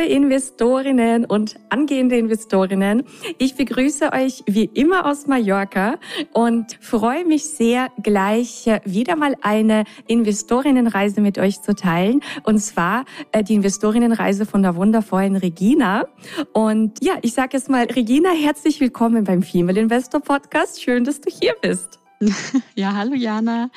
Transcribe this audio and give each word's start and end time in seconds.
Liebe 0.00 0.12
Investorinnen 0.12 1.24
und 1.24 1.56
angehende 1.68 2.16
Investorinnen. 2.16 3.04
Ich 3.38 3.54
begrüße 3.54 4.12
euch 4.12 4.42
wie 4.46 4.64
immer 4.64 5.06
aus 5.06 5.26
Mallorca 5.26 5.98
und 6.32 6.78
freue 6.80 7.24
mich 7.24 7.44
sehr, 7.44 7.88
gleich 8.02 8.66
wieder 8.84 9.16
mal 9.16 9.36
eine 9.42 9.84
Investorinnenreise 10.06 11.20
mit 11.20 11.38
euch 11.38 11.60
zu 11.60 11.74
teilen. 11.74 12.20
Und 12.44 12.60
zwar 12.60 13.04
äh, 13.32 13.42
die 13.42 13.54
Investorinnenreise 13.54 14.46
von 14.46 14.62
der 14.62 14.76
wundervollen 14.76 15.36
Regina. 15.36 16.06
Und 16.52 17.02
ja, 17.02 17.14
ich 17.22 17.34
sage 17.34 17.56
jetzt 17.56 17.68
mal, 17.68 17.84
Regina, 17.84 18.30
herzlich 18.30 18.80
willkommen 18.80 19.24
beim 19.24 19.42
Female 19.42 19.80
Investor 19.80 20.20
Podcast. 20.20 20.82
Schön, 20.82 21.04
dass 21.04 21.20
du 21.20 21.30
hier 21.30 21.54
bist. 21.60 21.98
Ja, 22.74 22.94
hallo 22.94 23.14
Jana. 23.14 23.70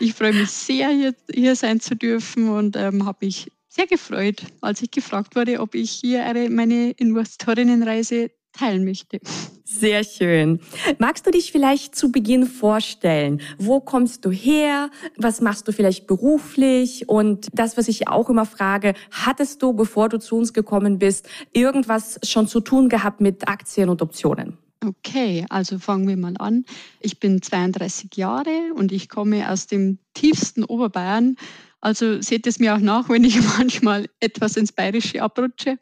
Ich 0.00 0.14
freue 0.14 0.32
mich 0.32 0.50
sehr, 0.50 0.88
hier, 0.88 1.14
hier 1.30 1.54
sein 1.54 1.80
zu 1.80 1.94
dürfen 1.94 2.48
und 2.48 2.76
ähm, 2.76 3.04
habe 3.04 3.26
mich 3.26 3.50
sehr 3.74 3.86
gefreut, 3.86 4.44
als 4.60 4.82
ich 4.82 4.90
gefragt 4.90 5.34
wurde, 5.34 5.58
ob 5.58 5.74
ich 5.74 5.90
hier 5.90 6.24
eine, 6.24 6.48
meine 6.48 6.92
Investorinnenreise 6.92 8.30
teilen 8.52 8.84
möchte. 8.84 9.18
Sehr 9.64 10.04
schön. 10.04 10.60
Magst 10.98 11.26
du 11.26 11.32
dich 11.32 11.50
vielleicht 11.50 11.96
zu 11.96 12.12
Beginn 12.12 12.46
vorstellen? 12.46 13.40
Wo 13.58 13.80
kommst 13.80 14.24
du 14.24 14.30
her? 14.30 14.90
Was 15.16 15.40
machst 15.40 15.66
du 15.66 15.72
vielleicht 15.72 16.06
beruflich? 16.06 17.08
Und 17.08 17.48
das, 17.52 17.76
was 17.76 17.88
ich 17.88 18.06
auch 18.06 18.30
immer 18.30 18.46
frage, 18.46 18.94
hattest 19.10 19.60
du, 19.60 19.72
bevor 19.72 20.08
du 20.08 20.20
zu 20.20 20.36
uns 20.36 20.52
gekommen 20.52 21.00
bist, 21.00 21.28
irgendwas 21.52 22.20
schon 22.22 22.46
zu 22.46 22.60
tun 22.60 22.88
gehabt 22.88 23.20
mit 23.20 23.48
Aktien 23.48 23.88
und 23.88 24.02
Optionen? 24.02 24.56
Okay, 24.86 25.46
also 25.48 25.80
fangen 25.80 26.06
wir 26.06 26.16
mal 26.16 26.34
an. 26.38 26.64
Ich 27.00 27.18
bin 27.18 27.42
32 27.42 28.14
Jahre 28.16 28.72
und 28.76 28.92
ich 28.92 29.08
komme 29.08 29.50
aus 29.50 29.66
dem 29.66 29.98
tiefsten 30.12 30.62
Oberbayern 30.62 31.36
also 31.84 32.22
seht 32.22 32.46
es 32.46 32.58
mir 32.58 32.74
auch 32.74 32.80
nach, 32.80 33.08
wenn 33.08 33.24
ich 33.24 33.36
manchmal 33.58 34.06
etwas 34.18 34.56
ins 34.56 34.72
Bayerische 34.72 35.22
abrutsche. 35.22 35.76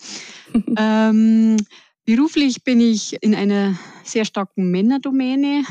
ähm, 0.77 1.57
beruflich 2.05 2.65
bin 2.65 2.81
ich 2.81 3.23
in 3.23 3.35
einer 3.35 3.79
sehr 4.03 4.25
starken 4.25 4.71
Männerdomäne. 4.71 5.63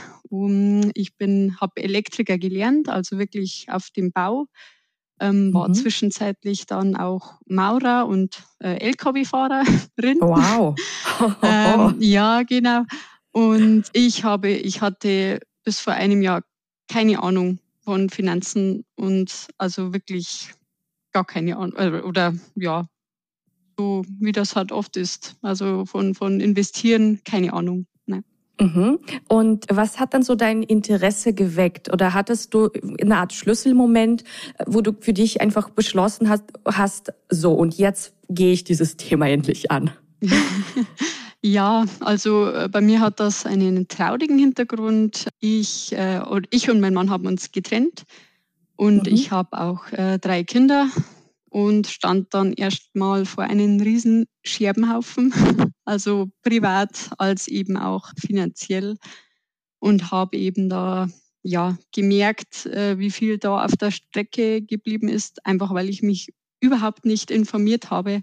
Ich 0.93 1.11
habe 1.59 1.83
Elektriker 1.83 2.37
gelernt, 2.37 2.87
also 2.87 3.19
wirklich 3.19 3.65
auf 3.69 3.89
dem 3.89 4.11
Bau. 4.11 4.47
Ähm, 5.19 5.53
war 5.53 5.67
mhm. 5.67 5.75
zwischenzeitlich 5.75 6.65
dann 6.65 6.95
auch 6.95 7.35
Maurer 7.45 8.07
und 8.07 8.41
äh, 8.59 8.77
LKW-Fahrerin. 8.77 10.17
Wow. 10.19 10.75
ähm, 11.43 11.97
ja, 11.99 12.41
genau. 12.41 12.85
Und 13.31 13.83
ich 13.93 14.23
habe, 14.23 14.49
ich 14.49 14.81
hatte 14.81 15.39
bis 15.63 15.79
vor 15.79 15.93
einem 15.93 16.23
Jahr 16.23 16.41
keine 16.91 17.21
Ahnung, 17.21 17.59
von 17.83 18.09
Finanzen 18.09 18.85
und 18.95 19.47
also 19.57 19.93
wirklich 19.93 20.53
gar 21.11 21.25
keine 21.25 21.57
Ahnung. 21.57 21.75
Äh, 21.77 22.01
oder 22.01 22.33
ja, 22.55 22.85
so 23.77 24.03
wie 24.19 24.31
das 24.31 24.55
halt 24.55 24.71
oft 24.71 24.97
ist. 24.97 25.35
Also 25.41 25.85
von, 25.85 26.13
von 26.13 26.39
investieren, 26.39 27.21
keine 27.25 27.53
Ahnung. 27.53 27.85
Nein. 28.05 28.23
Mhm. 28.59 28.99
Und 29.27 29.65
was 29.69 29.99
hat 29.99 30.13
dann 30.13 30.23
so 30.23 30.35
dein 30.35 30.63
Interesse 30.63 31.33
geweckt? 31.33 31.91
Oder 31.91 32.13
hattest 32.13 32.53
du 32.53 32.69
eine 33.01 33.17
Art 33.17 33.33
Schlüsselmoment, 33.33 34.23
wo 34.67 34.81
du 34.81 34.93
für 34.99 35.13
dich 35.13 35.41
einfach 35.41 35.69
beschlossen 35.69 36.29
hast, 36.29 36.43
hast 36.65 37.13
so 37.29 37.53
und 37.53 37.77
jetzt 37.77 38.13
gehe 38.29 38.53
ich 38.53 38.63
dieses 38.63 38.97
Thema 38.97 39.27
endlich 39.27 39.71
an? 39.71 39.91
Ja, 41.43 41.85
also 42.01 42.51
äh, 42.51 42.69
bei 42.69 42.81
mir 42.81 43.01
hat 43.01 43.19
das 43.19 43.47
einen 43.47 43.87
traurigen 43.87 44.37
Hintergrund. 44.37 45.27
Ich, 45.39 45.91
äh, 45.93 46.21
ich 46.51 46.69
und 46.69 46.79
mein 46.79 46.93
Mann 46.93 47.09
haben 47.09 47.25
uns 47.25 47.51
getrennt 47.51 48.03
und 48.75 49.07
mhm. 49.07 49.13
ich 49.13 49.31
habe 49.31 49.59
auch 49.59 49.91
äh, 49.91 50.19
drei 50.19 50.43
Kinder 50.43 50.87
und 51.49 51.87
stand 51.87 52.33
dann 52.33 52.53
erstmal 52.53 53.25
vor 53.25 53.43
einem 53.43 53.79
riesen 53.79 54.25
Scherbenhaufen, 54.43 55.33
also 55.85 56.29
privat 56.43 57.09
als 57.17 57.47
eben 57.47 57.75
auch 57.75 58.11
finanziell 58.17 58.97
und 59.79 60.11
habe 60.11 60.37
eben 60.37 60.69
da 60.69 61.07
ja 61.41 61.75
gemerkt, 61.91 62.67
äh, 62.67 62.99
wie 62.99 63.09
viel 63.09 63.39
da 63.39 63.65
auf 63.65 63.75
der 63.77 63.89
Strecke 63.89 64.61
geblieben 64.61 65.09
ist, 65.09 65.43
einfach 65.43 65.73
weil 65.73 65.89
ich 65.89 66.03
mich 66.03 66.33
überhaupt 66.59 67.03
nicht 67.03 67.31
informiert 67.31 67.89
habe 67.89 68.21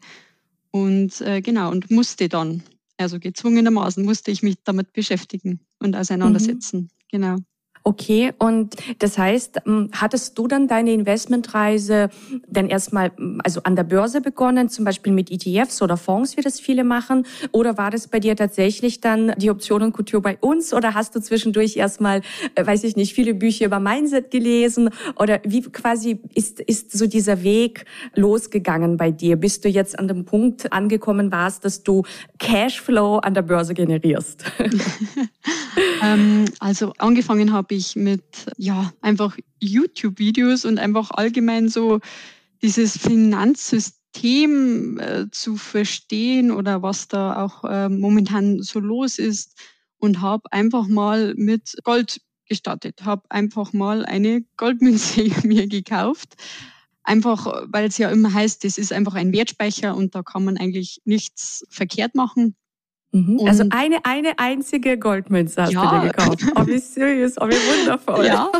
und 0.70 1.20
äh, 1.20 1.40
genau 1.40 1.72
und 1.72 1.90
musste 1.90 2.28
dann 2.28 2.62
also 2.98 3.18
gezwungenermaßen 3.20 4.04
musste 4.04 4.30
ich 4.30 4.42
mich 4.42 4.56
damit 4.64 4.92
beschäftigen 4.92 5.60
und 5.80 5.96
auseinandersetzen. 5.96 6.80
Mhm. 6.82 6.88
Genau. 7.10 7.36
Okay, 7.88 8.34
und 8.38 8.76
das 8.98 9.16
heißt, 9.16 9.62
ähm, 9.64 9.88
hattest 9.92 10.36
du 10.36 10.46
dann 10.46 10.68
deine 10.68 10.92
Investmentreise 10.92 12.10
dann 12.46 12.68
erstmal 12.68 13.12
ähm, 13.18 13.40
also 13.42 13.62
an 13.62 13.76
der 13.76 13.84
Börse 13.84 14.20
begonnen, 14.20 14.68
zum 14.68 14.84
Beispiel 14.84 15.10
mit 15.10 15.30
ETFs 15.30 15.80
oder 15.80 15.96
Fonds, 15.96 16.36
wie 16.36 16.42
das 16.42 16.60
viele 16.60 16.84
machen? 16.84 17.24
Oder 17.50 17.78
war 17.78 17.90
das 17.90 18.06
bei 18.06 18.20
dir 18.20 18.36
tatsächlich 18.36 19.00
dann 19.00 19.32
die 19.38 19.48
Optionen 19.48 19.94
Couture 19.94 20.20
bei 20.20 20.36
uns? 20.38 20.74
Oder 20.74 20.92
hast 20.92 21.16
du 21.16 21.20
zwischendurch 21.20 21.78
erstmal, 21.78 22.20
äh, 22.56 22.66
weiß 22.66 22.84
ich 22.84 22.94
nicht, 22.94 23.14
viele 23.14 23.32
Bücher 23.32 23.64
über 23.64 23.80
Mindset 23.80 24.30
gelesen? 24.30 24.90
Oder 25.16 25.40
wie 25.44 25.62
quasi 25.62 26.20
ist, 26.34 26.60
ist 26.60 26.92
so 26.92 27.06
dieser 27.06 27.42
Weg 27.42 27.86
losgegangen 28.14 28.98
bei 28.98 29.10
dir, 29.10 29.36
bis 29.36 29.62
du 29.62 29.70
jetzt 29.70 29.98
an 29.98 30.08
dem 30.08 30.26
Punkt 30.26 30.70
angekommen 30.74 31.32
warst, 31.32 31.64
dass 31.64 31.84
du 31.84 32.02
Cashflow 32.38 33.16
an 33.20 33.32
der 33.32 33.40
Börse 33.40 33.72
generierst? 33.72 34.44
ähm, 36.02 36.44
also 36.60 36.92
angefangen 36.98 37.52
habe 37.52 37.74
ich 37.74 37.96
mit 37.96 38.46
ja 38.56 38.92
einfach 39.00 39.36
YouTube-Videos 39.60 40.64
und 40.64 40.78
einfach 40.78 41.10
allgemein 41.10 41.68
so 41.68 42.00
dieses 42.62 42.96
Finanzsystem 42.96 44.98
äh, 44.98 45.30
zu 45.30 45.56
verstehen 45.56 46.50
oder 46.50 46.82
was 46.82 47.08
da 47.08 47.42
auch 47.42 47.64
äh, 47.64 47.88
momentan 47.88 48.62
so 48.62 48.80
los 48.80 49.18
ist 49.18 49.60
und 49.98 50.20
habe 50.20 50.50
einfach 50.52 50.88
mal 50.88 51.34
mit 51.36 51.76
Gold 51.84 52.20
gestartet, 52.48 53.04
habe 53.04 53.22
einfach 53.28 53.72
mal 53.72 54.04
eine 54.04 54.44
Goldmünze 54.56 55.22
mir 55.46 55.68
gekauft. 55.68 56.34
Einfach, 57.02 57.64
weil 57.68 57.86
es 57.86 57.96
ja 57.96 58.10
immer 58.10 58.34
heißt, 58.34 58.64
das 58.64 58.76
ist 58.76 58.92
einfach 58.92 59.14
ein 59.14 59.32
Wertspeicher 59.32 59.96
und 59.96 60.14
da 60.14 60.22
kann 60.22 60.44
man 60.44 60.58
eigentlich 60.58 61.00
nichts 61.04 61.64
verkehrt 61.70 62.14
machen. 62.14 62.54
Mhm. 63.26 63.46
Also 63.46 63.64
eine, 63.70 64.04
eine 64.04 64.38
einzige 64.38 64.98
Goldmünze 64.98 65.62
hast 65.62 65.72
ja. 65.72 66.00
du 66.00 66.06
dir 66.06 66.12
gekauft. 66.12 66.44
Oh, 66.54 66.66
wie 66.66 66.78
süß, 66.78 67.36
oh, 67.40 67.48
wie 67.48 67.54
wundervoll. 67.54 68.26
Ja, 68.26 68.50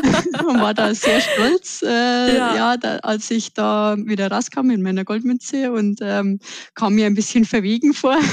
und 0.45 0.61
war 0.61 0.73
da 0.73 0.93
sehr 0.93 1.21
stolz, 1.21 1.81
äh, 1.81 2.35
ja, 2.35 2.55
ja 2.55 2.77
da, 2.77 2.97
als 2.97 3.31
ich 3.31 3.53
da 3.53 3.95
wieder 3.97 4.31
rauskam 4.31 4.67
mit 4.67 4.81
meiner 4.81 5.05
Goldmünze 5.05 5.71
und 5.71 5.99
ähm, 6.01 6.39
kam 6.75 6.95
mir 6.95 7.05
ein 7.05 7.15
bisschen 7.15 7.45
verwegen 7.45 7.93
vor. 7.93 8.17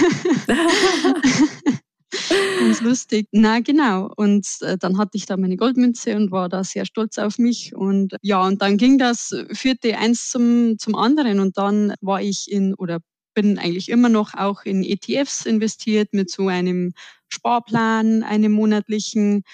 Ganz 2.60 2.80
lustig. 2.80 3.28
Na 3.32 3.60
genau. 3.60 4.10
Und 4.16 4.46
äh, 4.62 4.78
dann 4.78 4.98
hatte 4.98 5.16
ich 5.16 5.26
da 5.26 5.36
meine 5.36 5.56
Goldmünze 5.56 6.16
und 6.16 6.30
war 6.30 6.48
da 6.48 6.64
sehr 6.64 6.86
stolz 6.86 7.18
auf 7.18 7.38
mich. 7.38 7.74
Und 7.74 8.16
ja, 8.22 8.42
und 8.42 8.62
dann 8.62 8.76
ging 8.76 8.98
das, 8.98 9.34
führte 9.52 9.98
eins 9.98 10.30
zum, 10.30 10.78
zum 10.78 10.94
anderen. 10.94 11.40
Und 11.40 11.58
dann 11.58 11.94
war 12.00 12.20
ich 12.20 12.50
in, 12.50 12.74
oder 12.74 13.00
bin 13.36 13.58
eigentlich 13.58 13.90
immer 13.90 14.08
noch 14.08 14.34
auch 14.34 14.64
in 14.64 14.82
ETFs 14.82 15.46
investiert 15.46 16.12
mit 16.12 16.30
so 16.30 16.48
einem 16.48 16.94
Sparplan, 17.28 18.24
einem 18.24 18.50
monatlichen. 18.50 19.44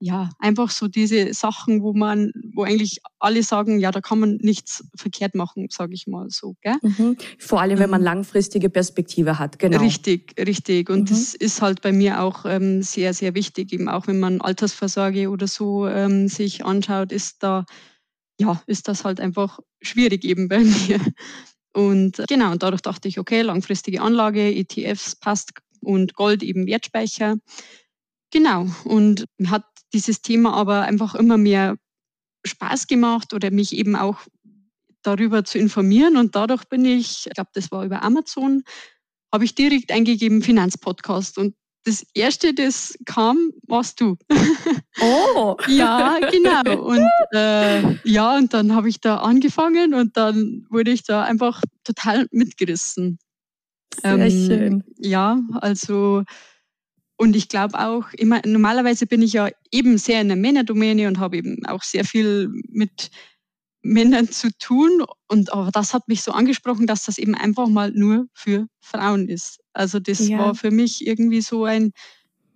Ja, 0.00 0.30
einfach 0.38 0.70
so 0.70 0.86
diese 0.86 1.34
Sachen, 1.34 1.82
wo 1.82 1.92
man, 1.92 2.30
wo 2.54 2.62
eigentlich 2.62 3.00
alle 3.18 3.42
sagen, 3.42 3.80
ja, 3.80 3.90
da 3.90 4.00
kann 4.00 4.20
man 4.20 4.36
nichts 4.36 4.84
verkehrt 4.94 5.34
machen, 5.34 5.66
sage 5.70 5.92
ich 5.92 6.06
mal 6.06 6.30
so. 6.30 6.54
Gell? 6.60 6.76
Mhm. 6.82 7.16
Vor 7.40 7.60
allem, 7.60 7.80
wenn 7.80 7.90
man 7.90 8.02
ähm, 8.02 8.04
langfristige 8.04 8.70
Perspektive 8.70 9.40
hat, 9.40 9.58
genau. 9.58 9.80
Richtig, 9.80 10.36
richtig. 10.38 10.88
Und 10.88 11.00
mhm. 11.00 11.06
das 11.06 11.34
ist 11.34 11.62
halt 11.62 11.82
bei 11.82 11.90
mir 11.90 12.22
auch 12.22 12.44
ähm, 12.44 12.80
sehr, 12.80 13.12
sehr 13.12 13.34
wichtig. 13.34 13.72
Eben 13.72 13.88
auch 13.88 14.06
wenn 14.06 14.20
man 14.20 14.40
Altersvorsorge 14.40 15.30
oder 15.30 15.48
so 15.48 15.88
ähm, 15.88 16.28
sich 16.28 16.64
anschaut, 16.64 17.10
ist 17.10 17.42
da, 17.42 17.64
ja, 18.38 18.62
ist 18.68 18.86
das 18.86 19.04
halt 19.04 19.18
einfach 19.18 19.58
schwierig 19.80 20.24
eben 20.24 20.46
bei 20.46 20.58
mir. 20.88 21.00
Und 21.72 22.18
äh, 22.18 22.24
genau, 22.28 22.52
und 22.52 22.62
dadurch 22.62 22.82
dachte 22.82 23.08
ich, 23.08 23.18
okay, 23.18 23.42
langfristige 23.42 24.00
Anlage, 24.00 24.54
ETFs 24.54 25.16
passt 25.16 25.52
und 25.80 26.14
Gold 26.14 26.42
eben 26.42 26.66
Wertspeicher. 26.66 27.36
Genau, 28.30 28.66
und 28.84 29.24
hat 29.46 29.64
dieses 29.92 30.20
Thema 30.22 30.54
aber 30.54 30.82
einfach 30.82 31.14
immer 31.14 31.38
mehr 31.38 31.76
Spaß 32.44 32.86
gemacht 32.86 33.32
oder 33.32 33.50
mich 33.50 33.74
eben 33.74 33.96
auch 33.96 34.18
darüber 35.02 35.44
zu 35.44 35.58
informieren. 35.58 36.16
Und 36.16 36.34
dadurch 36.34 36.64
bin 36.64 36.84
ich, 36.84 37.26
ich 37.26 37.32
glaube, 37.32 37.50
das 37.54 37.70
war 37.70 37.84
über 37.84 38.02
Amazon, 38.02 38.62
habe 39.32 39.44
ich 39.44 39.54
direkt 39.54 39.90
eingegeben 39.92 40.42
Finanzpodcast. 40.42 41.38
Und 41.38 41.54
das 41.88 42.06
erste, 42.14 42.52
das 42.54 42.96
kam, 43.06 43.50
warst 43.66 44.00
du. 44.00 44.16
Oh. 45.00 45.56
ja, 45.68 46.18
genau. 46.32 46.82
Und 46.84 47.08
äh, 47.32 47.94
ja, 48.02 48.36
und 48.36 48.52
dann 48.52 48.74
habe 48.74 48.88
ich 48.88 49.00
da 49.00 49.18
angefangen 49.18 49.94
und 49.94 50.16
dann 50.16 50.66
wurde 50.70 50.90
ich 50.90 51.04
da 51.04 51.22
einfach 51.22 51.62
total 51.84 52.26
mitgerissen. 52.32 53.20
Sehr 54.02 54.18
ähm, 54.18 54.30
schön. 54.30 54.84
Ja, 54.98 55.40
also 55.60 56.24
und 57.16 57.36
ich 57.36 57.48
glaube 57.48 57.78
auch, 57.78 58.12
immer, 58.12 58.40
normalerweise 58.44 59.06
bin 59.06 59.22
ich 59.22 59.34
ja 59.34 59.48
eben 59.70 59.98
sehr 59.98 60.20
in 60.20 60.28
der 60.28 60.36
Männerdomäne 60.36 61.06
und 61.06 61.18
habe 61.18 61.36
eben 61.36 61.64
auch 61.66 61.84
sehr 61.84 62.04
viel 62.04 62.48
mit 62.68 63.10
Männern 63.82 64.28
zu 64.28 64.50
tun. 64.58 65.04
Und 65.28 65.52
aber 65.52 65.70
das 65.70 65.94
hat 65.94 66.08
mich 66.08 66.22
so 66.22 66.32
angesprochen, 66.32 66.86
dass 66.86 67.04
das 67.04 67.18
eben 67.18 67.34
einfach 67.34 67.68
mal 67.68 67.90
nur 67.92 68.26
für 68.32 68.66
Frauen 68.80 69.28
ist. 69.28 69.60
Also 69.72 70.00
das 70.00 70.26
ja. 70.26 70.38
war 70.38 70.54
für 70.54 70.70
mich 70.70 71.06
irgendwie 71.06 71.40
so 71.40 71.64
ein, 71.64 71.92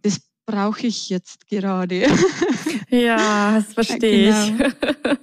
das 0.03 0.21
brauche 0.47 0.87
ich 0.87 1.09
jetzt 1.09 1.47
gerade. 1.49 2.07
Ja, 2.93 3.55
das 3.55 3.73
verstehe 3.73 4.35
genau. 4.35 4.69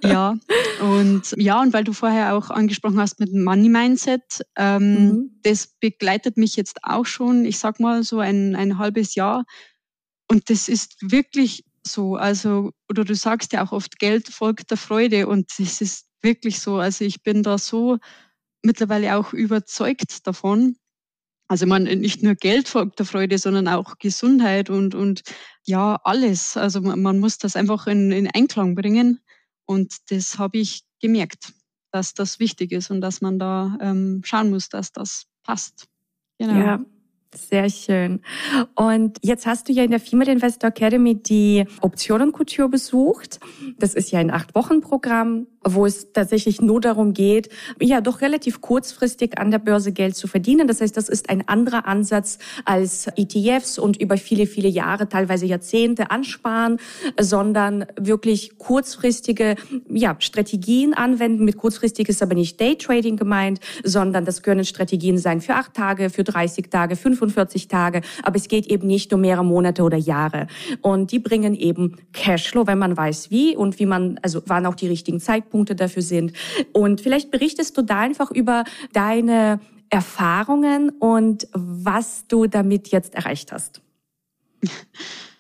ich. 0.02 0.10
Ja, 0.10 0.36
und 0.82 1.36
ja, 1.38 1.62
und 1.62 1.72
weil 1.72 1.84
du 1.84 1.94
vorher 1.94 2.36
auch 2.36 2.50
angesprochen 2.50 3.00
hast 3.00 3.20
mit 3.20 3.30
dem 3.32 3.44
Money 3.44 3.70
Mindset, 3.70 4.42
ähm, 4.56 5.06
mhm. 5.06 5.40
das 5.44 5.68
begleitet 5.80 6.36
mich 6.36 6.56
jetzt 6.56 6.80
auch 6.82 7.06
schon, 7.06 7.46
ich 7.46 7.60
sag 7.60 7.80
mal 7.80 8.02
so 8.02 8.18
ein, 8.18 8.56
ein 8.56 8.80
halbes 8.80 9.14
Jahr. 9.14 9.46
Und 10.28 10.50
das 10.50 10.68
ist 10.68 10.96
wirklich 11.00 11.64
so. 11.86 12.16
Also, 12.16 12.72
oder 12.90 13.06
du 13.06 13.16
sagst 13.16 13.54
ja 13.54 13.64
auch 13.64 13.72
oft, 13.72 14.00
Geld 14.00 14.28
folgt 14.28 14.72
der 14.72 14.78
Freude. 14.78 15.28
Und 15.28 15.52
das 15.58 15.82
ist 15.82 16.08
wirklich 16.22 16.60
so. 16.60 16.78
Also 16.78 17.06
ich 17.06 17.24
bin 17.24 17.44
da 17.44 17.58
so 17.58 17.98
mittlerweile 18.64 19.16
auch 19.16 19.34
überzeugt 19.34 20.28
davon. 20.28 20.76
Also 21.48 21.66
man 21.66 21.84
nicht 21.84 22.22
nur 22.22 22.36
Geld 22.36 22.68
folgt 22.68 23.00
der 23.00 23.08
Freude, 23.08 23.38
sondern 23.40 23.68
auch 23.68 23.98
Gesundheit 23.98 24.70
und, 24.70 24.94
und 24.94 25.24
ja, 25.66 26.00
alles. 26.04 26.58
Also 26.58 26.82
man, 26.82 27.02
man 27.02 27.20
muss 27.20 27.40
das 27.40 27.56
einfach 27.56 27.88
in, 27.88 28.12
in 28.12 28.30
Einklang 28.30 28.76
bringen. 28.76 29.20
Und 29.66 30.12
das 30.12 30.38
habe 30.38 30.60
ich 30.60 30.84
gemerkt, 31.02 31.54
dass 31.92 32.14
das 32.14 32.40
wichtig 32.40 32.72
ist 32.72 32.92
und 32.92 33.02
dass 33.02 33.22
man 33.22 33.40
da 33.40 33.78
ähm, 33.82 34.22
schauen 34.24 34.52
muss, 34.52 34.70
dass 34.70 34.92
das 34.92 35.26
passt. 35.44 35.88
Genau. 36.38 36.54
Ja. 36.54 36.86
Sehr 37.36 37.70
schön. 37.70 38.22
Und 38.74 39.20
jetzt 39.22 39.46
hast 39.46 39.70
du 39.70 39.74
ja 39.74 39.84
in 39.84 39.92
der 39.92 40.00
Female 40.00 40.32
Investor 40.32 40.70
Academy 40.70 41.16
die 41.16 41.66
Optionen-Kultur 41.82 42.70
besucht. 42.70 43.40
Das 43.78 43.94
ist 43.94 44.12
ja 44.12 44.20
ein 44.20 44.32
Acht-Wochen-Programm 44.32 45.46
wo 45.64 45.86
es 45.86 46.14
tatsächlich 46.14 46.62
nur 46.62 46.80
darum 46.82 47.14
geht, 47.14 47.50
ja, 47.82 48.02
doch 48.02 48.22
relativ 48.22 48.62
kurzfristig 48.62 49.38
an 49.38 49.52
der 49.52 49.60
Börse 49.60 49.92
Geld 49.92 50.16
zu 50.16 50.28
verdienen. 50.28 50.68
Das 50.68 50.82
heißt, 50.82 50.96
das 50.96 51.10
ist 51.10 51.30
ein 51.30 51.48
anderer 51.48 51.86
Ansatz 51.86 52.40
als 52.66 53.08
ETFs 53.16 53.78
und 53.78 54.02
über 54.02 54.18
viele, 54.18 54.46
viele 54.48 54.70
Jahre, 54.70 55.10
teilweise 55.10 55.46
Jahrzehnte 55.46 56.12
ansparen, 56.12 56.78
sondern 57.20 57.86
wirklich 58.00 58.58
kurzfristige, 58.58 59.56
ja, 59.90 60.16
Strategien 60.20 60.94
anwenden. 60.94 61.44
Mit 61.44 61.58
kurzfristig 61.58 62.08
ist 62.10 62.24
aber 62.24 62.36
nicht 62.36 62.60
Daytrading 62.60 63.18
gemeint, 63.18 63.60
sondern 63.84 64.26
das 64.26 64.42
können 64.42 64.64
Strategien 64.64 65.18
sein 65.18 65.42
für 65.42 65.56
acht 65.56 65.74
Tage, 65.74 66.10
für 66.10 66.24
30 66.24 66.70
Tage, 66.70 66.96
45 66.96 67.68
Tage. 67.68 68.02
Aber 68.24 68.38
es 68.38 68.48
geht 68.48 68.68
eben 68.68 68.88
nicht 68.88 69.12
um 69.14 69.22
mehrere 69.22 69.46
Monate 69.46 69.84
oder 69.84 69.98
Jahre. 69.98 70.48
Und 70.82 71.12
die 71.12 71.20
bringen 71.20 71.54
eben 71.54 71.98
Cashflow, 72.14 72.66
wenn 72.66 72.78
man 72.78 72.96
weiß 72.96 73.30
wie 73.30 73.58
und 73.58 73.80
wie 73.80 73.86
man, 73.86 74.20
also 74.22 74.42
wann 74.46 74.66
auch 74.66 74.76
die 74.76 74.88
richtigen 74.88 75.20
Zeitpunkte 75.20 75.49
Zeitpunkte 75.50 75.76
dafür 75.76 76.02
sind. 76.02 76.34
Und 76.72 77.02
vielleicht 77.02 77.32
berichtest 77.32 77.78
du 77.78 77.82
da 77.82 78.00
einfach 78.00 78.32
über 78.32 78.64
deine 78.94 79.60
Erfahrungen 79.90 80.90
und 80.90 81.48
was 81.54 82.28
du 82.28 82.48
damit 82.48 82.90
jetzt 82.90 83.16
erreicht 83.16 83.52
hast. 83.52 83.82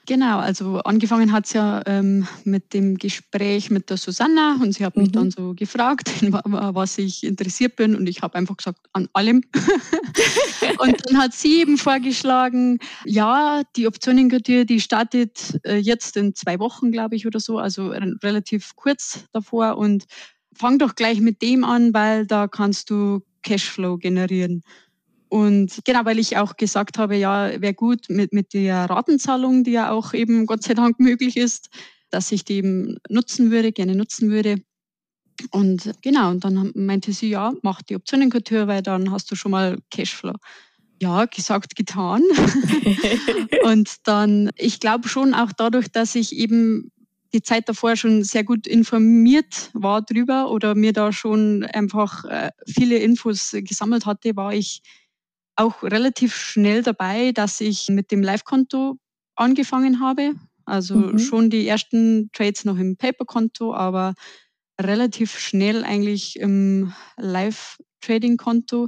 Genau, 0.10 0.40
also 0.40 0.80
angefangen 0.80 1.32
hat 1.32 1.46
es 1.46 1.54
ja 1.54 1.84
ähm, 1.86 2.28
mit 2.44 2.74
dem 2.74 2.98
Gespräch 2.98 3.70
mit 3.70 3.92
der 3.92 3.98
Susanna 3.98 4.58
und 4.60 4.74
sie 4.74 4.84
hat 4.84 4.98
mich 4.98 5.10
mhm. 5.10 5.12
dann 5.12 5.30
so 5.30 5.54
gefragt, 5.54 6.10
was 6.24 6.98
ich 6.98 7.24
interessiert 7.24 7.76
bin 7.76 7.96
und 7.96 8.10
ich 8.10 8.24
habe 8.24 8.34
einfach 8.34 8.58
gesagt, 8.58 8.80
an 8.94 9.08
allem. 9.14 9.44
und 10.80 10.96
dann 11.06 11.20
hat 11.20 11.36
sie 11.36 11.62
eben 11.62 11.78
vorgeschlagen, 11.78 12.80
ja, 13.06 13.62
die 13.76 13.86
Optionenkartier, 13.86 14.66
die 14.66 14.82
startet 14.82 15.60
äh, 15.64 15.78
jetzt 15.78 16.18
in 16.18 16.34
zwei 16.34 16.58
Wochen, 16.58 16.92
glaube 16.92 17.16
ich, 17.16 17.28
oder 17.28 17.40
so, 17.40 17.60
also 17.60 17.90
relativ 17.90 18.76
kurz 18.76 19.26
davor 19.32 19.78
und 19.78 20.06
fang 20.56 20.80
doch 20.80 20.96
gleich 20.96 21.22
mit 21.22 21.44
dem 21.44 21.64
an, 21.64 21.94
weil 21.94 22.26
da 22.26 22.48
kannst 22.48 22.90
du 22.90 23.22
Cashflow 23.44 24.00
generieren. 24.00 24.64
Und 25.30 25.80
genau, 25.86 26.06
weil 26.06 26.18
ich 26.18 26.38
auch 26.38 26.58
gesagt 26.58 26.98
habe, 26.98 27.16
ja, 27.16 27.62
wäre 27.62 27.76
gut 27.76 28.10
mit, 28.10 28.34
mit 28.34 28.54
der 28.54 28.86
Ratenzahlung, 28.86 29.64
die 29.64 29.72
ja 29.72 29.92
auch 29.92 30.14
eben 30.14 30.48
Gott 30.48 30.64
sei 30.64 30.74
Dank 30.74 31.00
möglich 31.00 31.38
ist, 31.38 31.70
dass 32.10 32.32
ich 32.32 32.44
die 32.44 32.56
eben 32.56 32.98
nutzen 33.10 33.52
würde, 33.52 33.72
gerne 33.72 33.96
nutzen 33.96 34.32
würde. 34.32 34.56
Und 35.52 35.92
genau, 36.02 36.32
und 36.32 36.44
dann 36.44 36.72
meinte 36.76 37.14
sie, 37.14 37.30
ja, 37.30 37.54
mach 37.62 37.82
die 37.84 37.96
Optionenkultur, 37.96 38.68
weil 38.68 38.82
dann 38.82 39.12
hast 39.12 39.32
du 39.32 39.36
schon 39.36 39.52
mal 39.52 39.78
Cashflow. 39.92 40.34
Ja, 41.02 41.26
gesagt, 41.26 41.76
getan. 41.76 42.24
und 43.64 43.96
dann, 44.04 44.50
ich 44.58 44.80
glaube 44.80 45.08
schon 45.08 45.34
auch 45.34 45.52
dadurch, 45.56 45.90
dass 45.90 46.16
ich 46.16 46.36
eben 46.36 46.92
die 47.34 47.42
Zeit 47.42 47.70
davor 47.70 47.96
schon 47.96 48.24
sehr 48.24 48.44
gut 48.44 48.68
informiert 48.68 49.70
war 49.74 50.02
drüber 50.02 50.50
oder 50.50 50.76
mir 50.76 50.92
da 50.92 51.14
schon 51.14 51.64
einfach 51.64 52.26
äh, 52.26 52.50
viele 52.68 52.98
Infos 52.98 53.52
gesammelt 53.54 54.06
hatte, 54.06 54.36
war 54.36 54.54
ich 54.54 54.82
auch 55.60 55.84
relativ 55.84 56.36
schnell 56.36 56.84
dabei, 56.84 57.32
dass 57.32 57.60
ich 57.60 57.90
mit 57.90 58.12
dem 58.12 58.24
Live-Konto 58.24 58.98
angefangen 59.36 60.00
habe. 60.00 60.34
Also 60.66 60.96
mhm. 60.96 61.20
schon 61.20 61.50
die 61.50 61.68
ersten 61.68 62.30
Trades 62.32 62.64
noch 62.66 62.78
im 62.78 62.96
Paper-Konto, 62.96 63.74
aber 63.74 64.14
relativ 64.80 65.38
schnell 65.38 65.84
eigentlich 65.84 66.40
im 66.40 66.94
Live-Trading-Konto. 67.18 68.88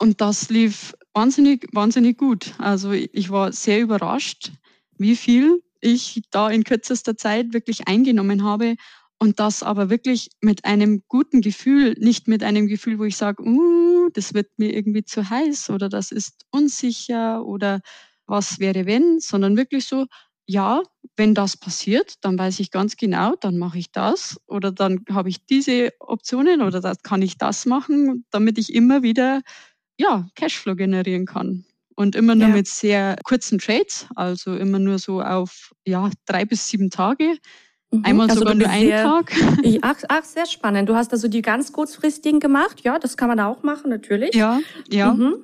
Und 0.00 0.20
das 0.20 0.50
lief 0.50 0.94
wahnsinnig, 1.14 1.66
wahnsinnig 1.72 2.18
gut. 2.18 2.54
Also 2.58 2.92
ich 2.92 3.30
war 3.30 3.52
sehr 3.52 3.80
überrascht, 3.80 4.52
wie 4.98 5.16
viel 5.16 5.62
ich 5.80 6.22
da 6.30 6.50
in 6.50 6.64
kürzester 6.64 7.16
Zeit 7.16 7.54
wirklich 7.54 7.88
eingenommen 7.88 8.44
habe 8.44 8.76
und 9.18 9.40
das 9.40 9.62
aber 9.62 9.90
wirklich 9.90 10.30
mit 10.40 10.64
einem 10.64 11.02
guten 11.08 11.40
Gefühl, 11.40 11.94
nicht 11.98 12.28
mit 12.28 12.42
einem 12.42 12.66
Gefühl, 12.66 12.98
wo 12.98 13.04
ich 13.04 13.16
sage, 13.16 13.42
uh, 13.42 13.87
das 14.12 14.34
wird 14.34 14.48
mir 14.56 14.74
irgendwie 14.74 15.04
zu 15.04 15.28
heiß 15.28 15.70
oder 15.70 15.88
das 15.88 16.12
ist 16.12 16.44
unsicher 16.50 17.44
oder 17.44 17.80
was 18.26 18.58
wäre 18.58 18.86
wenn, 18.86 19.20
sondern 19.20 19.56
wirklich 19.56 19.86
so, 19.86 20.06
ja, 20.46 20.82
wenn 21.16 21.34
das 21.34 21.56
passiert, 21.56 22.14
dann 22.22 22.38
weiß 22.38 22.60
ich 22.60 22.70
ganz 22.70 22.96
genau, 22.96 23.34
dann 23.40 23.58
mache 23.58 23.78
ich 23.78 23.90
das 23.92 24.40
oder 24.46 24.72
dann 24.72 25.04
habe 25.10 25.28
ich 25.28 25.44
diese 25.46 25.92
Optionen 25.98 26.62
oder 26.62 26.80
das 26.80 27.02
kann 27.02 27.22
ich 27.22 27.38
das 27.38 27.66
machen, 27.66 28.24
damit 28.30 28.58
ich 28.58 28.72
immer 28.72 29.02
wieder 29.02 29.42
ja, 29.98 30.28
Cashflow 30.36 30.76
generieren 30.76 31.26
kann. 31.26 31.64
Und 31.96 32.14
immer 32.14 32.36
nur 32.36 32.48
ja. 32.48 32.54
mit 32.54 32.68
sehr 32.68 33.16
kurzen 33.24 33.58
Trades, 33.58 34.06
also 34.14 34.54
immer 34.54 34.78
nur 34.78 35.00
so 35.00 35.20
auf 35.20 35.74
ja, 35.84 36.10
drei 36.26 36.44
bis 36.44 36.68
sieben 36.68 36.90
Tage 36.90 37.36
Mhm. 37.90 38.04
Einmal 38.04 38.28
also 38.28 38.40
sogar 38.40 38.54
nur 38.54 38.68
einen 38.68 38.90
Tag. 38.90 39.32
ach, 39.82 39.96
ach, 40.08 40.24
sehr 40.24 40.46
spannend. 40.46 40.88
Du 40.88 40.94
hast 40.94 41.12
also 41.12 41.28
die 41.28 41.42
ganz 41.42 41.72
kurzfristigen 41.72 42.40
gemacht. 42.40 42.82
Ja, 42.82 42.98
das 42.98 43.16
kann 43.16 43.28
man 43.28 43.40
auch 43.40 43.62
machen, 43.62 43.90
natürlich. 43.90 44.34
Ja, 44.34 44.60
ja. 44.90 45.14
Mhm. 45.14 45.36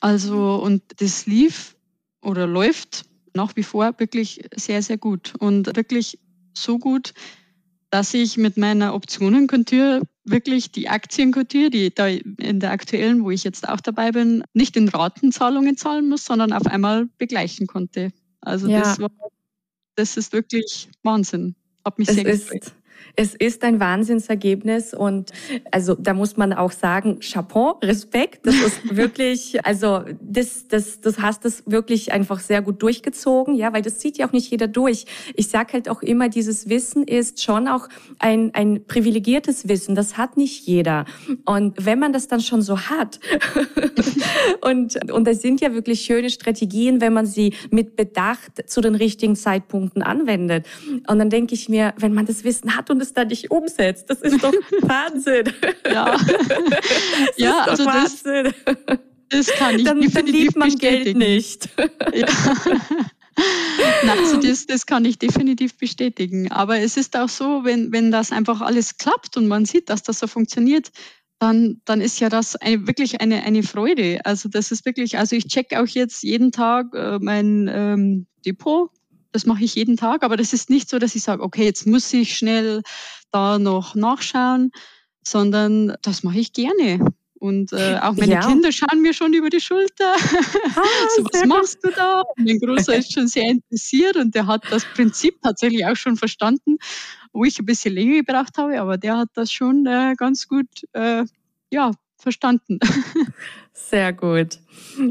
Also, 0.00 0.56
und 0.56 0.82
das 0.98 1.26
lief 1.26 1.76
oder 2.22 2.46
läuft 2.46 3.04
nach 3.34 3.54
wie 3.56 3.62
vor 3.62 3.94
wirklich 3.98 4.44
sehr, 4.54 4.82
sehr 4.82 4.98
gut. 4.98 5.34
Und 5.38 5.76
wirklich 5.76 6.18
so 6.54 6.78
gut, 6.78 7.12
dass 7.90 8.14
ich 8.14 8.36
mit 8.36 8.56
meiner 8.56 8.94
Optionenkultur 8.94 10.02
wirklich 10.24 10.72
die 10.72 10.88
Aktienkultur, 10.88 11.70
die 11.70 11.94
da 11.94 12.08
in 12.08 12.58
der 12.58 12.72
aktuellen, 12.72 13.22
wo 13.24 13.30
ich 13.30 13.44
jetzt 13.44 13.68
auch 13.68 13.80
dabei 13.80 14.10
bin, 14.10 14.42
nicht 14.54 14.76
in 14.76 14.88
Ratenzahlungen 14.88 15.76
zahlen 15.76 16.08
muss, 16.08 16.24
sondern 16.24 16.52
auf 16.52 16.66
einmal 16.66 17.06
begleichen 17.18 17.66
konnte. 17.66 18.10
Also 18.40 18.68
ja. 18.68 18.80
das 18.80 18.98
war 18.98 19.10
das 19.96 20.16
ist 20.16 20.32
wirklich 20.32 20.88
Wahnsinn. 21.02 21.56
Hab 21.84 21.98
mich 21.98 22.08
es 22.08 22.14
sehr 22.14 22.24
gefreut. 22.24 22.62
Ist, 22.62 22.75
es 23.16 23.34
ist 23.34 23.64
ein 23.64 23.80
Wahnsinnsergebnis 23.80 24.92
und 24.92 25.32
also 25.70 25.94
da 25.94 26.12
muss 26.12 26.36
man 26.36 26.52
auch 26.52 26.70
sagen, 26.70 27.20
Chapeau, 27.20 27.78
Respekt. 27.82 28.46
Das 28.46 28.54
ist 28.54 28.96
wirklich, 28.96 29.64
also 29.64 30.02
das, 30.20 30.68
das, 30.68 31.00
das 31.00 31.20
hast 31.20 31.46
es 31.46 31.62
wirklich 31.66 32.12
einfach 32.12 32.40
sehr 32.40 32.60
gut 32.60 32.82
durchgezogen, 32.82 33.54
ja, 33.54 33.72
weil 33.72 33.80
das 33.80 33.98
zieht 33.98 34.18
ja 34.18 34.28
auch 34.28 34.32
nicht 34.32 34.50
jeder 34.50 34.68
durch. 34.68 35.06
Ich 35.34 35.48
sag 35.48 35.72
halt 35.72 35.88
auch 35.88 36.02
immer, 36.02 36.28
dieses 36.28 36.68
Wissen 36.68 37.04
ist 37.04 37.42
schon 37.42 37.68
auch 37.68 37.88
ein, 38.18 38.54
ein 38.54 38.84
privilegiertes 38.86 39.66
Wissen. 39.66 39.94
Das 39.94 40.18
hat 40.18 40.36
nicht 40.36 40.66
jeder. 40.66 41.06
Und 41.46 41.86
wenn 41.86 41.98
man 41.98 42.12
das 42.12 42.28
dann 42.28 42.40
schon 42.40 42.60
so 42.60 42.78
hat 42.78 43.18
und, 44.60 45.10
und 45.10 45.26
das 45.26 45.40
sind 45.40 45.62
ja 45.62 45.72
wirklich 45.72 46.02
schöne 46.02 46.28
Strategien, 46.28 47.00
wenn 47.00 47.14
man 47.14 47.24
sie 47.24 47.54
mit 47.70 47.96
Bedacht 47.96 48.68
zu 48.68 48.82
den 48.82 48.94
richtigen 48.94 49.36
Zeitpunkten 49.36 50.02
anwendet. 50.02 50.66
Und 51.08 51.18
dann 51.18 51.30
denke 51.30 51.54
ich 51.54 51.70
mir, 51.70 51.94
wenn 51.98 52.12
man 52.12 52.26
das 52.26 52.44
Wissen 52.44 52.76
hat 52.76 52.90
und 52.90 53.05
es 53.06 53.12
dann 53.14 53.28
nicht 53.28 53.50
umsetzt. 53.50 54.10
Das 54.10 54.20
ist 54.20 54.42
doch 54.42 54.52
Wahnsinn. 54.82 55.52
Ja, 55.84 56.16
ja 57.36 57.60
also 57.62 57.84
Wahnsinn. 57.84 58.54
Das, 58.64 58.98
Das 59.28 59.46
kann 59.48 59.78
ich 59.78 59.84
dann, 59.84 60.00
dann 60.00 60.26
liebt 60.26 60.56
man 60.56 60.70
bestätigen. 60.70 61.18
Geld 61.18 61.34
nicht. 61.34 61.68
Ja. 62.14 62.26
also 64.10 64.36
das, 64.40 64.66
das 64.66 64.86
kann 64.86 65.04
ich 65.04 65.18
definitiv 65.18 65.76
bestätigen. 65.76 66.50
Aber 66.50 66.78
es 66.78 66.96
ist 66.96 67.16
auch 67.16 67.28
so, 67.28 67.64
wenn, 67.64 67.92
wenn 67.92 68.10
das 68.10 68.32
einfach 68.32 68.60
alles 68.60 68.98
klappt 68.98 69.36
und 69.36 69.48
man 69.48 69.64
sieht, 69.64 69.90
dass 69.90 70.02
das 70.02 70.20
so 70.20 70.26
funktioniert, 70.26 70.90
dann, 71.38 71.82
dann 71.84 72.00
ist 72.00 72.20
ja 72.20 72.28
das 72.28 72.56
eine, 72.56 72.86
wirklich 72.86 73.20
eine, 73.20 73.42
eine 73.42 73.62
Freude. 73.62 74.20
Also 74.24 74.48
das 74.48 74.70
ist 74.70 74.86
wirklich, 74.86 75.18
also 75.18 75.36
ich 75.36 75.48
check 75.48 75.76
auch 75.76 75.86
jetzt 75.86 76.22
jeden 76.22 76.52
Tag 76.52 76.94
äh, 76.94 77.18
mein 77.20 77.68
ähm, 77.70 78.26
Depot. 78.44 78.90
Das 79.36 79.44
mache 79.44 79.64
ich 79.64 79.74
jeden 79.74 79.98
Tag, 79.98 80.24
aber 80.24 80.38
das 80.38 80.54
ist 80.54 80.70
nicht 80.70 80.88
so, 80.88 80.98
dass 80.98 81.14
ich 81.14 81.22
sage, 81.22 81.42
okay, 81.42 81.62
jetzt 81.62 81.86
muss 81.86 82.10
ich 82.14 82.38
schnell 82.38 82.80
da 83.32 83.58
noch 83.58 83.94
nachschauen, 83.94 84.70
sondern 85.22 85.94
das 86.00 86.22
mache 86.22 86.38
ich 86.38 86.54
gerne. 86.54 87.06
Und 87.34 87.74
äh, 87.74 87.98
auch 88.00 88.14
meine 88.14 88.32
ja. 88.32 88.40
Kinder 88.40 88.72
schauen 88.72 89.02
mir 89.02 89.12
schon 89.12 89.34
über 89.34 89.50
die 89.50 89.60
Schulter. 89.60 90.14
Ah, 90.14 90.82
so, 91.16 91.24
was 91.24 91.44
machst 91.44 91.84
du 91.84 91.90
da? 91.90 92.22
Und 92.22 92.46
mein 92.46 92.58
Großer 92.58 92.96
ist 92.96 93.12
schon 93.12 93.28
sehr 93.28 93.50
interessiert 93.50 94.16
und 94.16 94.34
der 94.34 94.46
hat 94.46 94.62
das 94.70 94.86
Prinzip 94.94 95.34
tatsächlich 95.42 95.84
auch 95.84 95.96
schon 95.96 96.16
verstanden, 96.16 96.78
wo 97.34 97.44
ich 97.44 97.58
ein 97.58 97.66
bisschen 97.66 97.92
länger 97.92 98.22
gebraucht 98.22 98.56
habe, 98.56 98.80
aber 98.80 98.96
der 98.96 99.18
hat 99.18 99.28
das 99.34 99.52
schon 99.52 99.84
äh, 99.84 100.14
ganz 100.16 100.48
gut 100.48 100.66
äh, 100.94 101.26
ja, 101.70 101.90
verstanden. 102.16 102.78
Sehr 103.72 104.12
gut. 104.12 104.58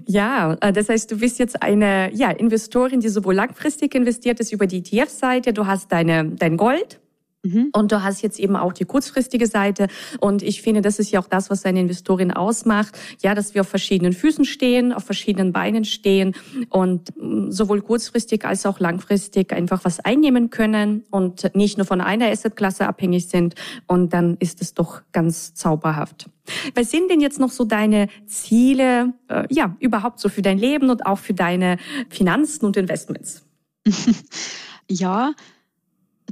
Ja, 0.05 0.57
äh, 0.61 0.73
das 0.73 0.89
heißt, 0.89 1.11
du 1.11 1.19
bist 1.19 1.39
jetzt 1.39 1.61
eine 1.61 2.11
ja, 2.13 2.31
Investorin, 2.31 2.99
die 2.99 3.09
sowohl 3.09 3.35
langfristig 3.35 3.95
investiert 3.95 4.39
ist 4.39 4.51
über 4.51 4.67
die 4.67 4.79
ETF-Seite, 4.79 5.53
du 5.53 5.65
hast 5.65 5.91
deine, 5.91 6.25
dein 6.25 6.57
Gold, 6.57 6.99
Mhm. 7.45 7.69
Und 7.73 7.91
du 7.91 8.03
hast 8.03 8.21
jetzt 8.21 8.39
eben 8.39 8.55
auch 8.55 8.73
die 8.73 8.85
kurzfristige 8.85 9.47
Seite. 9.47 9.87
Und 10.19 10.41
ich 10.41 10.61
finde, 10.61 10.81
das 10.81 10.99
ist 10.99 11.11
ja 11.11 11.19
auch 11.19 11.27
das, 11.27 11.49
was 11.49 11.65
eine 11.65 11.79
Investorin 11.79 12.31
ausmacht. 12.31 12.97
Ja, 13.21 13.35
dass 13.35 13.53
wir 13.53 13.61
auf 13.61 13.67
verschiedenen 13.67 14.13
Füßen 14.13 14.45
stehen, 14.45 14.91
auf 14.91 15.03
verschiedenen 15.03 15.53
Beinen 15.53 15.85
stehen 15.85 16.35
und 16.69 17.15
mm, 17.17 17.51
sowohl 17.51 17.81
kurzfristig 17.81 18.45
als 18.45 18.65
auch 18.65 18.79
langfristig 18.79 19.53
einfach 19.53 19.85
was 19.85 19.99
einnehmen 19.99 20.49
können 20.49 21.03
und 21.11 21.55
nicht 21.55 21.77
nur 21.77 21.85
von 21.85 22.01
einer 22.01 22.29
Assetklasse 22.29 22.87
abhängig 22.87 23.27
sind. 23.27 23.55
Und 23.87 24.13
dann 24.13 24.37
ist 24.39 24.61
es 24.61 24.73
doch 24.73 25.01
ganz 25.11 25.53
zauberhaft. 25.53 26.29
Was 26.73 26.91
sind 26.91 27.09
denn 27.09 27.21
jetzt 27.21 27.39
noch 27.39 27.51
so 27.51 27.63
deine 27.63 28.07
Ziele, 28.25 29.13
äh, 29.29 29.47
ja, 29.49 29.75
überhaupt 29.79 30.19
so 30.19 30.29
für 30.29 30.41
dein 30.41 30.57
Leben 30.57 30.89
und 30.89 31.05
auch 31.05 31.19
für 31.19 31.33
deine 31.33 31.77
Finanzen 32.09 32.65
und 32.65 32.77
Investments? 32.77 33.45
ja, 34.89 35.33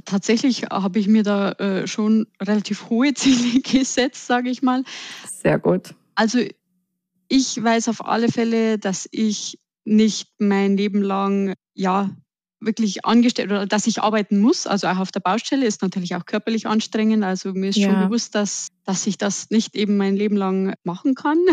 tatsächlich 0.04 0.64
habe 0.70 0.98
ich 0.98 1.08
mir 1.08 1.22
da 1.22 1.52
äh, 1.52 1.86
schon 1.86 2.26
relativ 2.40 2.90
hohe 2.90 3.14
Ziele 3.14 3.60
gesetzt, 3.60 4.26
sage 4.26 4.50
ich 4.50 4.62
mal. 4.62 4.84
Sehr 5.26 5.58
gut. 5.58 5.94
Also 6.14 6.40
ich 7.28 7.62
weiß 7.62 7.88
auf 7.88 8.04
alle 8.04 8.28
Fälle, 8.28 8.78
dass 8.78 9.08
ich 9.10 9.58
nicht 9.84 10.28
mein 10.38 10.76
Leben 10.76 11.02
lang 11.02 11.54
ja 11.74 12.10
wirklich 12.60 13.04
angestellt 13.04 13.50
oder 13.50 13.66
dass 13.66 13.86
ich 13.86 14.00
arbeiten 14.00 14.40
muss. 14.40 14.66
Also 14.66 14.86
auch 14.86 14.98
auf 14.98 15.12
der 15.12 15.20
Baustelle 15.20 15.66
ist 15.66 15.82
natürlich 15.82 16.14
auch 16.14 16.24
körperlich 16.24 16.66
anstrengend. 16.66 17.22
Also 17.22 17.52
mir 17.52 17.68
ist 17.68 17.76
ja. 17.76 17.90
schon 17.90 18.08
bewusst, 18.08 18.34
dass, 18.34 18.68
dass 18.84 19.06
ich 19.06 19.18
das 19.18 19.50
nicht 19.50 19.74
eben 19.76 19.96
mein 19.96 20.16
Leben 20.16 20.36
lang 20.36 20.74
machen 20.82 21.14
kann. 21.14 21.38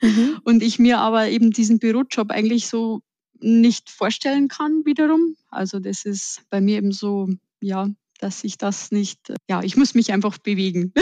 Mhm. 0.00 0.38
Und 0.44 0.62
ich 0.62 0.78
mir 0.78 0.98
aber 0.98 1.26
eben 1.26 1.50
diesen 1.50 1.80
Bürojob 1.80 2.30
eigentlich 2.30 2.68
so 2.68 3.00
nicht 3.40 3.90
vorstellen 3.90 4.46
kann 4.46 4.84
wiederum. 4.84 5.34
Also 5.50 5.80
das 5.80 6.04
ist 6.04 6.42
bei 6.50 6.60
mir 6.60 6.76
eben 6.76 6.92
so 6.92 7.28
ja, 7.60 7.88
dass 8.20 8.44
ich 8.44 8.58
das 8.58 8.90
nicht, 8.90 9.32
ja, 9.48 9.62
ich 9.62 9.76
muss 9.76 9.94
mich 9.94 10.12
einfach 10.12 10.38
bewegen. 10.38 10.92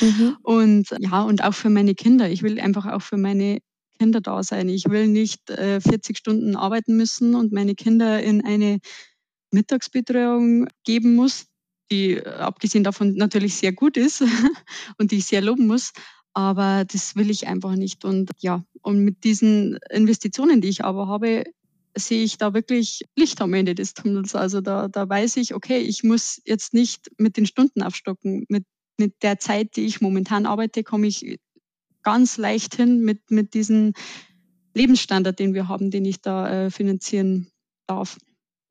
mhm. 0.00 0.36
Und 0.42 0.88
ja, 0.98 1.22
und 1.22 1.44
auch 1.44 1.54
für 1.54 1.70
meine 1.70 1.94
Kinder. 1.94 2.30
Ich 2.30 2.42
will 2.42 2.58
einfach 2.60 2.86
auch 2.86 3.02
für 3.02 3.16
meine 3.16 3.58
Kinder 3.98 4.20
da 4.20 4.42
sein. 4.42 4.68
Ich 4.68 4.88
will 4.88 5.06
nicht 5.06 5.50
äh, 5.50 5.80
40 5.80 6.16
Stunden 6.16 6.56
arbeiten 6.56 6.96
müssen 6.96 7.34
und 7.34 7.52
meine 7.52 7.74
Kinder 7.74 8.22
in 8.22 8.44
eine 8.44 8.78
Mittagsbetreuung 9.52 10.66
geben 10.84 11.14
muss, 11.14 11.46
die 11.90 12.12
äh, 12.14 12.28
abgesehen 12.28 12.84
davon 12.84 13.14
natürlich 13.14 13.54
sehr 13.54 13.72
gut 13.72 13.96
ist 13.96 14.22
und 14.98 15.12
die 15.12 15.18
ich 15.18 15.26
sehr 15.26 15.42
loben 15.42 15.66
muss. 15.66 15.92
Aber 16.34 16.84
das 16.86 17.14
will 17.14 17.30
ich 17.30 17.46
einfach 17.46 17.76
nicht. 17.76 18.04
Und 18.04 18.30
ja, 18.38 18.64
und 18.80 19.04
mit 19.04 19.22
diesen 19.22 19.78
Investitionen, 19.90 20.62
die 20.62 20.68
ich 20.68 20.84
aber 20.84 21.06
habe, 21.06 21.44
sehe 21.94 22.24
ich 22.24 22.38
da 22.38 22.54
wirklich 22.54 23.02
Licht 23.16 23.40
am 23.40 23.54
Ende 23.54 23.74
des 23.74 23.94
Tunnels. 23.94 24.34
Also 24.34 24.60
da, 24.60 24.88
da 24.88 25.08
weiß 25.08 25.36
ich, 25.36 25.54
okay, 25.54 25.78
ich 25.78 26.02
muss 26.02 26.40
jetzt 26.44 26.74
nicht 26.74 27.10
mit 27.18 27.36
den 27.36 27.46
Stunden 27.46 27.82
aufstocken. 27.82 28.46
Mit, 28.48 28.64
mit 28.98 29.22
der 29.22 29.38
Zeit, 29.38 29.76
die 29.76 29.84
ich 29.84 30.00
momentan 30.00 30.46
arbeite, 30.46 30.84
komme 30.84 31.06
ich 31.06 31.38
ganz 32.02 32.36
leicht 32.36 32.74
hin 32.74 33.00
mit, 33.00 33.30
mit 33.30 33.54
diesem 33.54 33.92
Lebensstandard, 34.74 35.38
den 35.38 35.54
wir 35.54 35.68
haben, 35.68 35.90
den 35.90 36.04
ich 36.04 36.20
da 36.20 36.66
äh, 36.66 36.70
finanzieren 36.70 37.48
darf. 37.86 38.18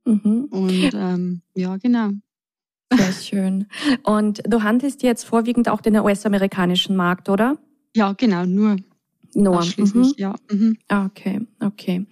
Mhm. 0.06 0.48
Und 0.50 0.92
ähm, 0.94 1.42
ja, 1.56 1.78
genau. 1.78 2.10
Sehr 2.94 3.14
schön. 3.14 3.68
Und 4.04 4.42
du 4.46 4.64
handelst 4.64 5.04
jetzt 5.04 5.24
vorwiegend 5.24 5.70
auch 5.70 5.82
den 5.82 5.96
US-amerikanischen 5.98 6.96
Markt, 6.96 7.30
oder? 7.30 7.58
Ja, 7.96 8.14
genau, 8.14 8.46
nur 8.46 8.78
nur. 9.34 9.64
Mhm. 9.78 10.14
ja. 10.18 10.36
Mhm. 10.52 10.78
Okay, 10.90 11.42
okay. 11.60 12.06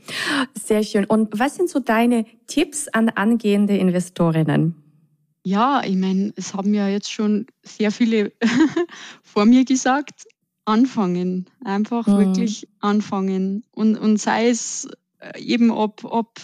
Sehr 0.53 0.83
schön. 0.83 1.05
Und 1.05 1.39
was 1.39 1.55
sind 1.55 1.69
so 1.69 1.79
deine 1.79 2.25
Tipps 2.47 2.87
an 2.87 3.09
angehende 3.09 3.77
Investorinnen? 3.77 4.75
Ja, 5.43 5.81
ich 5.83 5.95
meine, 5.95 6.33
es 6.35 6.53
haben 6.53 6.73
ja 6.73 6.87
jetzt 6.87 7.11
schon 7.11 7.47
sehr 7.63 7.91
viele 7.91 8.31
vor 9.23 9.45
mir 9.45 9.65
gesagt. 9.65 10.25
Anfangen, 10.65 11.49
einfach 11.63 12.05
mhm. 12.05 12.19
wirklich 12.19 12.67
anfangen. 12.79 13.63
Und, 13.71 13.97
und 13.97 14.17
sei 14.17 14.49
es 14.49 14.87
äh, 15.19 15.41
eben, 15.41 15.71
ob, 15.71 16.03
ob 16.03 16.39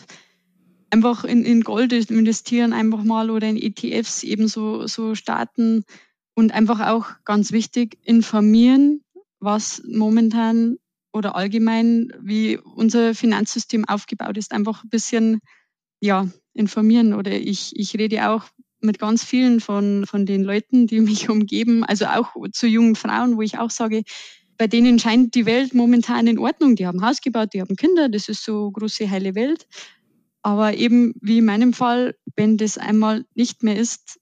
einfach 0.90 1.26
in, 1.26 1.44
in 1.46 1.62
Gold 1.62 1.94
investieren, 1.94 2.74
einfach 2.74 3.04
mal 3.04 3.30
oder 3.30 3.48
in 3.48 3.58
ETFs 3.58 4.24
eben 4.24 4.48
so, 4.48 4.88
so 4.88 5.14
starten 5.14 5.84
und 6.34 6.54
einfach 6.54 6.88
auch 6.88 7.06
ganz 7.24 7.52
wichtig, 7.52 8.00
informieren, 8.04 9.02
was 9.46 9.82
momentan 9.88 10.78
oder 11.14 11.36
allgemein, 11.36 12.12
wie 12.20 12.58
unser 12.58 13.16
Finanzsystem 13.16 13.86
aufgebaut 13.86 14.38
ist, 14.38 14.52
einfach 14.52 14.84
ein 14.84 14.90
bisschen 14.90 15.40
ja, 16.02 16.28
informieren. 16.54 17.14
Oder 17.14 17.32
ich, 17.32 17.72
ich 17.76 17.98
rede 17.98 18.30
auch 18.30 18.44
mit 18.82 19.00
ganz 19.00 19.24
vielen 19.24 19.62
von, 19.62 20.06
von 20.06 20.26
den 20.26 20.44
Leuten, 20.44 20.88
die 20.88 21.00
mich 21.02 21.30
umgeben, 21.30 21.86
also 21.86 22.06
auch 22.08 22.36
zu 22.52 22.68
jungen 22.68 22.96
Frauen, 22.96 23.38
wo 23.38 23.42
ich 23.42 23.58
auch 23.58 23.72
sage, 23.72 24.04
bei 24.58 24.68
denen 24.68 25.00
scheint 25.00 25.36
die 25.36 25.46
Welt 25.46 25.74
momentan 25.74 26.28
in 26.28 26.40
Ordnung. 26.40 26.76
Die 26.76 26.88
haben 26.88 27.06
Haus 27.06 27.22
gebaut, 27.22 27.54
die 27.54 27.62
haben 27.62 27.76
Kinder, 27.76 28.10
das 28.10 28.30
ist 28.30 28.44
so 28.44 28.72
große 28.72 29.10
heile 29.10 29.36
Welt. 29.36 29.68
Aber 30.42 30.76
eben 30.76 31.14
wie 31.22 31.40
in 31.40 31.46
meinem 31.46 31.74
Fall, 31.74 32.16
wenn 32.36 32.58
das 32.58 32.78
einmal 32.78 33.26
nicht 33.36 33.64
mehr 33.64 33.78
ist, 33.78 34.20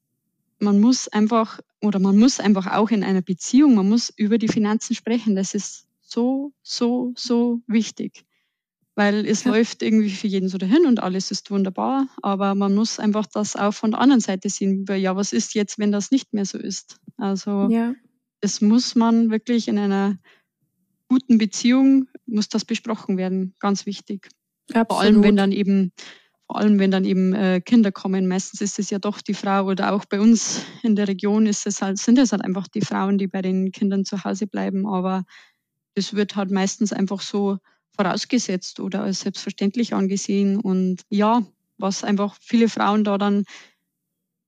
man 0.59 0.79
muss 0.79 1.07
einfach 1.07 1.59
oder 1.83 1.99
man 1.99 2.17
muss 2.17 2.39
einfach 2.39 2.67
auch 2.67 2.89
in 2.91 3.03
einer 3.03 3.21
Beziehung, 3.21 3.75
man 3.75 3.89
muss 3.89 4.11
über 4.15 4.37
die 4.37 4.47
Finanzen 4.47 4.95
sprechen. 4.95 5.35
Das 5.35 5.53
ist 5.53 5.87
so, 6.01 6.53
so, 6.61 7.13
so 7.15 7.61
wichtig. 7.67 8.25
Weil 8.95 9.25
es 9.25 9.43
ja. 9.43 9.51
läuft 9.51 9.81
irgendwie 9.81 10.11
für 10.11 10.27
jeden 10.27 10.49
so 10.49 10.57
dahin 10.57 10.85
und 10.85 11.01
alles 11.01 11.31
ist 11.31 11.49
wunderbar, 11.49 12.07
aber 12.21 12.53
man 12.53 12.75
muss 12.75 12.99
einfach 12.99 13.25
das 13.25 13.55
auch 13.55 13.73
von 13.73 13.91
der 13.91 13.99
anderen 13.99 14.21
Seite 14.21 14.49
sehen. 14.49 14.85
Ja, 14.87 15.15
was 15.15 15.33
ist 15.33 15.55
jetzt, 15.55 15.79
wenn 15.79 15.91
das 15.91 16.11
nicht 16.11 16.31
mehr 16.33 16.45
so 16.45 16.59
ist? 16.59 16.99
Also, 17.17 17.69
ja. 17.71 17.95
das 18.41 18.61
muss 18.61 18.93
man 18.93 19.31
wirklich 19.31 19.67
in 19.67 19.79
einer 19.79 20.19
guten 21.09 21.39
Beziehung, 21.39 22.07
muss 22.27 22.49
das 22.49 22.65
besprochen 22.65 23.17
werden. 23.17 23.55
Ganz 23.59 23.87
wichtig. 23.87 24.29
Absolut. 24.69 24.87
Vor 24.87 25.01
allem, 25.01 25.23
wenn 25.23 25.35
dann 25.35 25.51
eben 25.51 25.91
vor 26.53 26.61
allem 26.61 26.77
wenn 26.77 26.91
dann 26.91 27.03
eben 27.03 27.33
äh, 27.33 27.61
Kinder 27.61 27.91
kommen. 27.91 28.27
Meistens 28.27 28.61
ist 28.61 28.77
es 28.77 28.91
ja 28.91 28.99
doch 28.99 29.21
die 29.21 29.33
Frau 29.33 29.65
oder 29.65 29.91
auch 29.91 30.05
bei 30.05 30.19
uns 30.19 30.61
in 30.83 30.95
der 30.95 31.07
Region 31.07 31.47
ist 31.47 31.65
es 31.65 31.81
halt, 31.81 31.97
sind 31.97 32.19
es 32.19 32.31
halt 32.31 32.43
einfach 32.43 32.67
die 32.67 32.81
Frauen, 32.81 33.17
die 33.17 33.25
bei 33.25 33.41
den 33.41 33.71
Kindern 33.71 34.05
zu 34.05 34.23
Hause 34.23 34.45
bleiben. 34.45 34.85
Aber 34.85 35.23
das 35.95 36.13
wird 36.13 36.35
halt 36.35 36.51
meistens 36.51 36.93
einfach 36.93 37.21
so 37.21 37.57
vorausgesetzt 37.97 38.79
oder 38.79 39.01
als 39.01 39.21
selbstverständlich 39.21 39.95
angesehen. 39.95 40.59
Und 40.59 41.01
ja, 41.09 41.41
was 41.79 42.03
einfach 42.03 42.37
viele 42.39 42.69
Frauen 42.69 43.03
da 43.03 43.17
dann 43.17 43.45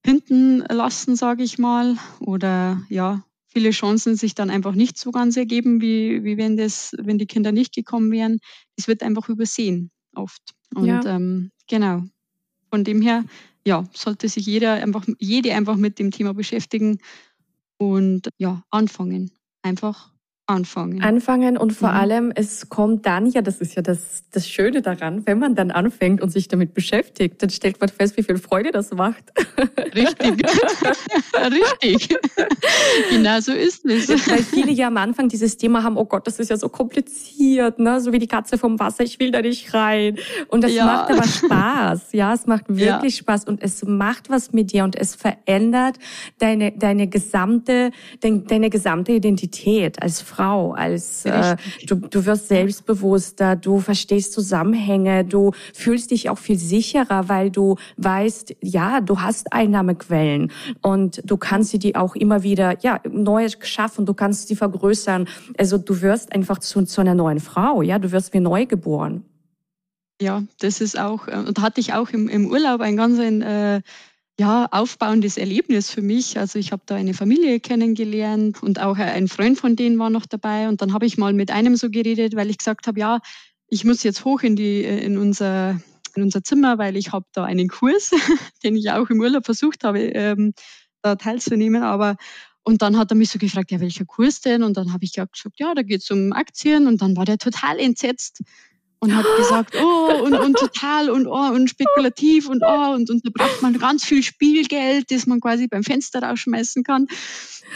hinten 0.05 0.59
lassen, 0.59 1.15
sage 1.15 1.41
ich 1.41 1.57
mal, 1.57 1.97
oder 2.19 2.83
ja, 2.87 3.25
viele 3.47 3.71
Chancen 3.71 4.15
sich 4.15 4.35
dann 4.35 4.51
einfach 4.51 4.75
nicht 4.75 4.99
so 4.99 5.09
ganz 5.09 5.37
ergeben, 5.37 5.81
wie, 5.81 6.23
wie 6.23 6.37
wenn 6.37 6.55
das, 6.55 6.91
wenn 6.99 7.17
die 7.17 7.25
Kinder 7.25 7.51
nicht 7.51 7.73
gekommen 7.73 8.11
wären. 8.11 8.37
Das 8.75 8.87
wird 8.87 9.01
einfach 9.01 9.27
übersehen 9.27 9.89
oft. 10.13 10.53
Und 10.75 10.87
ja. 10.87 11.03
ähm, 11.05 11.51
genau. 11.67 12.03
Von 12.69 12.83
dem 12.83 13.01
her, 13.01 13.23
ja, 13.65 13.85
sollte 13.93 14.27
sich 14.27 14.45
jeder 14.45 14.73
einfach, 14.73 15.05
jede 15.19 15.53
einfach 15.53 15.75
mit 15.77 15.97
dem 15.99 16.11
Thema 16.11 16.33
beschäftigen 16.33 16.99
und 17.77 18.29
ja, 18.37 18.63
anfangen. 18.69 19.31
Einfach 19.61 20.11
anfangen. 20.47 21.01
Anfangen 21.01 21.57
und 21.57 21.73
vor 21.73 21.89
mhm. 21.89 21.95
allem, 21.95 22.31
es 22.35 22.69
kommt 22.69 23.05
dann 23.05 23.25
ja, 23.27 23.41
das 23.41 23.61
ist 23.61 23.75
ja 23.75 23.81
das, 23.81 24.23
das 24.31 24.47
Schöne 24.47 24.81
daran, 24.81 25.25
wenn 25.25 25.39
man 25.39 25.55
dann 25.55 25.71
anfängt 25.71 26.21
und 26.21 26.29
sich 26.29 26.47
damit 26.47 26.73
beschäftigt, 26.73 27.41
dann 27.41 27.49
stellt 27.49 27.79
man 27.79 27.89
fest, 27.89 28.15
wie 28.17 28.23
viel 28.23 28.37
Freude 28.37 28.71
das 28.71 28.91
macht. 28.91 29.23
Richtig. 29.95 30.45
Richtig. 31.35 32.15
genau 33.09 33.39
so 33.39 33.53
ist 33.53 33.85
es. 33.85 34.07
Weil 34.09 34.43
viele 34.43 34.71
ja 34.71 34.87
am 34.87 34.97
Anfang 34.97 35.29
dieses 35.29 35.57
Thema 35.57 35.81
haben, 35.83 35.97
oh 35.97 36.05
Gott, 36.05 36.27
das 36.27 36.39
ist 36.39 36.49
ja 36.49 36.57
so 36.57 36.69
kompliziert, 36.69 37.79
ne? 37.79 37.99
so 37.99 38.13
wie 38.13 38.19
die 38.19 38.27
Katze 38.27 38.57
vom 38.57 38.79
Wasser, 38.79 39.03
ich 39.03 39.19
will 39.19 39.31
da 39.31 39.41
nicht 39.41 39.73
rein. 39.73 40.17
Und 40.49 40.63
das 40.63 40.73
ja. 40.73 40.85
macht 40.85 41.11
aber 41.11 41.23
Spaß. 41.23 42.11
Ja, 42.11 42.33
es 42.33 42.45
macht 42.45 42.65
wirklich 42.67 43.15
ja. 43.15 43.21
Spaß 43.21 43.45
und 43.45 43.63
es 43.63 43.83
macht 43.83 44.29
was 44.29 44.53
mit 44.53 44.71
dir 44.71 44.83
und 44.83 44.95
es 44.95 45.15
verändert 45.15 45.97
deine, 46.37 46.71
deine 46.71 47.07
gesamte, 47.07 47.91
deine, 48.21 48.41
deine 48.41 48.69
gesamte 48.69 49.13
Identität 49.13 50.01
als 50.01 50.21
Frau. 50.21 50.34
Frau, 50.35 50.73
als 50.73 51.25
äh, 51.25 51.55
du, 51.87 51.95
du 51.95 52.25
wirst 52.25 52.47
selbstbewusster, 52.47 53.55
du 53.55 53.79
verstehst 53.79 54.33
Zusammenhänge, 54.33 55.23
du 55.23 55.51
fühlst 55.73 56.11
dich 56.11 56.29
auch 56.29 56.37
viel 56.37 56.57
sicherer, 56.57 57.29
weil 57.29 57.51
du 57.51 57.75
weißt, 57.97 58.55
ja, 58.61 59.01
du 59.01 59.21
hast 59.21 59.53
Einnahmequellen 59.53 60.51
und 60.81 61.21
du 61.23 61.37
kannst 61.37 61.71
sie 61.71 61.79
die 61.79 61.95
auch 61.95 62.15
immer 62.15 62.43
wieder, 62.43 62.77
ja, 62.81 62.99
neu 63.09 63.47
schaffen, 63.61 64.05
du 64.05 64.13
kannst 64.13 64.47
sie 64.47 64.55
vergrößern. 64.55 65.27
Also 65.57 65.77
du 65.77 66.01
wirst 66.01 66.33
einfach 66.33 66.59
zu, 66.59 66.83
zu 66.83 67.01
einer 67.01 67.15
neuen 67.15 67.39
Frau, 67.39 67.81
ja, 67.81 67.99
du 67.99 68.11
wirst 68.11 68.33
wie 68.33 68.39
neu 68.39 68.65
geboren. 68.65 69.23
Ja, 70.21 70.43
das 70.59 70.81
ist 70.81 70.97
auch, 70.97 71.27
äh, 71.27 71.35
und 71.35 71.61
hatte 71.61 71.81
ich 71.81 71.93
auch 71.93 72.09
im, 72.09 72.29
im 72.29 72.49
Urlaub 72.49 72.81
ein 72.81 72.95
ganz 72.97 73.19
ein, 73.19 73.41
äh, 73.41 73.81
ja, 74.37 74.67
aufbauendes 74.71 75.37
Erlebnis 75.37 75.89
für 75.89 76.01
mich. 76.01 76.37
Also 76.37 76.59
ich 76.59 76.71
habe 76.71 76.83
da 76.85 76.95
eine 76.95 77.13
Familie 77.13 77.59
kennengelernt 77.59 78.61
und 78.61 78.81
auch 78.81 78.97
ein 78.97 79.27
Freund 79.27 79.57
von 79.57 79.75
denen 79.75 79.97
war 79.97 80.09
noch 80.09 80.25
dabei. 80.25 80.67
Und 80.67 80.81
dann 80.81 80.93
habe 80.93 81.05
ich 81.05 81.17
mal 81.17 81.33
mit 81.33 81.51
einem 81.51 81.77
so 81.77 81.89
geredet, 81.89 82.35
weil 82.35 82.49
ich 82.49 82.57
gesagt 82.57 82.87
habe, 82.87 82.99
ja, 82.99 83.19
ich 83.67 83.85
muss 83.85 84.03
jetzt 84.03 84.25
hoch 84.25 84.41
in, 84.41 84.55
die, 84.55 84.83
in, 84.83 85.17
unser, 85.17 85.79
in 86.15 86.23
unser 86.23 86.43
Zimmer, 86.43 86.77
weil 86.77 86.97
ich 86.97 87.13
habe 87.13 87.25
da 87.31 87.45
einen 87.45 87.69
Kurs, 87.69 88.11
den 88.63 88.75
ich 88.75 88.91
auch 88.91 89.09
im 89.09 89.21
Urlaub 89.21 89.45
versucht 89.45 89.85
habe, 89.85 90.01
ähm, 90.01 90.53
da 91.01 91.15
teilzunehmen. 91.15 91.83
Aber 91.83 92.17
und 92.63 92.81
dann 92.81 92.97
hat 92.97 93.11
er 93.11 93.15
mich 93.15 93.29
so 93.29 93.39
gefragt, 93.39 93.71
ja, 93.71 93.79
welcher 93.79 94.05
Kurs 94.05 94.41
denn? 94.41 94.63
Und 94.63 94.75
dann 94.75 94.91
habe 94.91 95.05
ich 95.05 95.13
gesagt, 95.13 95.41
ja, 95.57 95.73
da 95.73 95.83
geht 95.83 96.01
es 96.01 96.11
um 96.11 96.33
Aktien. 96.33 96.87
Und 96.87 97.01
dann 97.01 97.15
war 97.15 97.23
der 97.23 97.37
total 97.37 97.79
entsetzt 97.79 98.41
und 98.99 99.15
hat 99.15 99.25
gesagt, 99.37 99.75
oh, 99.81 100.23
und, 100.23 100.33
und 100.33 100.57
total 100.57 101.09
und 101.09 101.27
oh, 101.27 101.51
und 101.53 101.69
spekulativ 101.69 102.49
und 102.49 102.63
oh, 102.65 102.93
und, 102.93 103.09
und 103.09 103.25
da 103.25 103.29
braucht 103.33 103.61
man 103.61 103.77
ganz 103.77 104.03
viel 104.05 104.23
Spielgeld, 104.23 105.11
das 105.11 105.27
man 105.27 105.39
quasi 105.39 105.67
beim 105.67 105.83
Fenster 105.83 106.21
rausschmeißen 106.21 106.83
kann. 106.83 107.07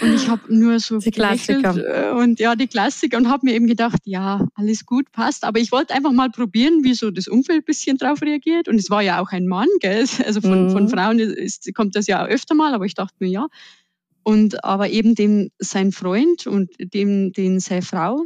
Und 0.02 0.14
ich 0.14 0.30
habe 0.30 0.42
nur 0.56 0.80
so 0.80 1.00
die 1.00 1.12
Klassiker. 1.12 1.76
Äh, 1.76 2.12
und 2.12 2.40
ja, 2.40 2.56
die 2.56 2.68
Klassiker 2.68 3.18
und 3.18 3.28
habe 3.28 3.46
mir 3.46 3.54
eben 3.54 3.68
gedacht, 3.68 4.00
ja, 4.06 4.48
alles 4.56 4.86
gut, 4.86 5.12
passt. 5.12 5.44
Aber 5.44 5.60
ich 5.60 5.72
wollte 5.72 5.94
einfach 5.94 6.12
mal 6.12 6.30
probieren, 6.30 6.84
wie 6.84 6.94
so 6.94 7.12
das 7.12 7.28
Umfeld 7.28 7.64
ein 7.64 7.66
bisschen 7.66 7.98
drauf 7.98 8.22
reagiert. 8.22 8.68
Und 8.68 8.76
es 8.76 8.90
war 8.90 9.02
ja 9.02 9.20
auch 9.20 9.32
ein 9.32 9.48
Mann, 9.48 9.68
gell? 9.80 10.06
Also 10.26 10.42
von, 10.42 10.66
mhm. 10.66 10.72
von 10.72 10.90
Frauen 10.90 11.20
ist, 11.20 11.74
kommt 11.74 11.96
das 11.96 12.08
ja 12.08 12.26
öfter 12.26 12.56
mal, 12.56 12.74
aber 12.74 12.86
ich 12.86 12.94
dachte 12.94 13.16
mir, 13.20 13.30
ja. 13.30 13.48
Und 14.24 14.64
aber 14.64 14.90
eben 14.90 15.16
dem 15.16 15.50
sein 15.58 15.92
Freund 15.92 16.46
und 16.46 16.70
dem, 16.80 17.32
den 17.34 17.60
seine 17.60 17.82
Frau, 17.82 18.24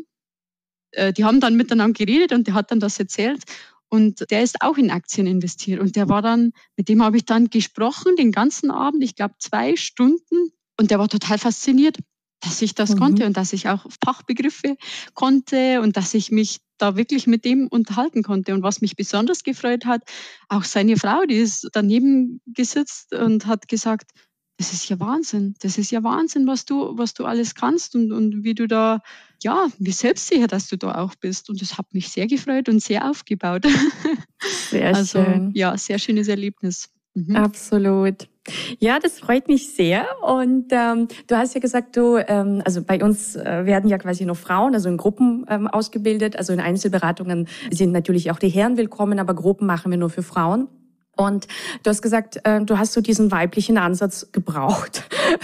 äh, 0.94 1.14
die 1.14 1.26
haben 1.26 1.40
dann 1.40 1.56
miteinander 1.56 1.94
geredet 1.94 2.32
und 2.32 2.48
der 2.48 2.54
hat 2.54 2.72
dann 2.72 2.80
das 2.80 3.00
erzählt. 3.00 3.44
Und 3.90 4.32
der 4.32 4.42
ist 4.42 4.62
auch 4.62 4.78
in 4.78 4.90
Aktien 4.90 5.28
investiert. 5.28 5.80
Und 5.80 5.96
der 5.96 6.10
war 6.10 6.24
dann, 6.24 6.54
mit 6.76 6.90
dem 6.90 7.04
habe 7.04 7.18
ich 7.18 7.26
dann 7.26 7.52
gesprochen 7.52 8.16
den 8.16 8.32
ganzen 8.32 8.72
Abend, 8.72 9.04
ich 9.04 9.16
glaube 9.16 9.36
zwei 9.38 9.76
Stunden. 9.76 10.52
Und 10.80 10.90
der 10.90 10.98
war 10.98 11.08
total 11.08 11.38
fasziniert, 11.38 11.98
dass 12.42 12.62
ich 12.64 12.74
das 12.74 12.96
mhm. 12.96 13.00
konnte 13.00 13.26
und 13.28 13.38
dass 13.38 13.54
ich 13.54 13.70
auch 13.70 13.86
Fachbegriffe 14.04 14.78
konnte 15.14 15.80
und 15.82 15.96
dass 15.96 16.14
ich 16.16 16.32
mich 16.32 16.60
da 16.80 16.98
wirklich 16.98 17.28
mit 17.28 17.46
dem 17.46 17.68
unterhalten 17.68 18.24
konnte. 18.24 18.54
Und 18.54 18.64
was 18.64 18.82
mich 18.82 18.96
besonders 18.96 19.44
gefreut 19.44 19.86
hat, 19.86 20.02
auch 20.50 20.64
seine 20.64 20.98
Frau, 20.98 21.26
die 21.26 21.38
ist 21.38 21.70
daneben 21.74 22.42
gesitzt 22.48 23.14
und 23.14 23.46
hat 23.46 23.68
gesagt, 23.68 24.12
das 24.58 24.72
ist 24.72 24.88
ja 24.90 25.00
Wahnsinn. 25.00 25.56
Das 25.62 25.78
ist 25.78 25.92
ja 25.92 26.04
Wahnsinn, 26.04 26.48
was 26.48 26.66
du, 26.66 26.98
was 26.98 27.14
du 27.14 27.26
alles 27.26 27.56
kannst 27.56 27.96
und, 27.96 28.12
und 28.12 28.44
wie 28.44 28.54
du 28.54 28.68
da, 28.68 29.02
ja, 29.42 29.68
wie 29.80 29.92
selbstsicher, 29.92 30.48
dass 30.48 30.68
du 30.68 30.78
da 30.78 30.96
auch 30.96 31.16
bist. 31.16 31.50
Und 31.50 31.62
das 31.62 31.78
hat 31.78 31.94
mich 31.94 32.10
sehr 32.10 32.28
gefreut 32.28 32.70
und 32.70 32.82
sehr 32.82 33.10
aufgebaut. 33.10 33.66
Sehr 34.70 34.94
also, 34.94 35.24
schön. 35.24 35.52
Ja, 35.54 35.78
sehr 35.78 36.00
schönes 36.00 36.28
Erlebnis. 36.28 36.90
Mhm. 37.14 37.36
Absolut. 37.36 38.28
Ja, 38.80 39.00
das 39.00 39.20
freut 39.20 39.48
mich 39.48 39.74
sehr. 39.74 40.06
Und 40.22 40.66
ähm, 40.72 41.08
du 41.28 41.38
hast 41.38 41.54
ja 41.54 41.62
gesagt, 41.62 41.96
du, 41.96 42.18
ähm, 42.18 42.62
also 42.66 42.84
bei 42.84 43.02
uns 43.04 43.36
äh, 43.36 43.66
werden 43.66 43.90
ja 43.90 43.98
quasi 43.98 44.26
nur 44.26 44.36
Frauen, 44.36 44.74
also 44.74 44.90
in 44.90 44.98
Gruppen 44.98 45.46
ähm, 45.48 45.68
ausgebildet. 45.68 46.36
Also 46.36 46.52
in 46.52 46.60
Einzelberatungen 46.60 47.48
sind 47.72 47.92
natürlich 47.92 48.32
auch 48.32 48.40
die 48.40 48.50
Herren 48.50 48.78
willkommen, 48.78 49.20
aber 49.20 49.34
Gruppen 49.34 49.68
machen 49.68 49.92
wir 49.92 49.98
nur 49.98 50.10
für 50.10 50.24
Frauen. 50.24 50.68
Und 51.16 51.48
du 51.84 51.90
hast 51.92 52.02
gesagt, 52.02 52.40
äh, 52.44 52.62
du 52.62 52.80
hast 52.80 52.94
so 52.94 53.02
diesen 53.02 53.32
weiblichen 53.32 53.78
Ansatz 53.78 54.28
gebraucht, 54.32 55.04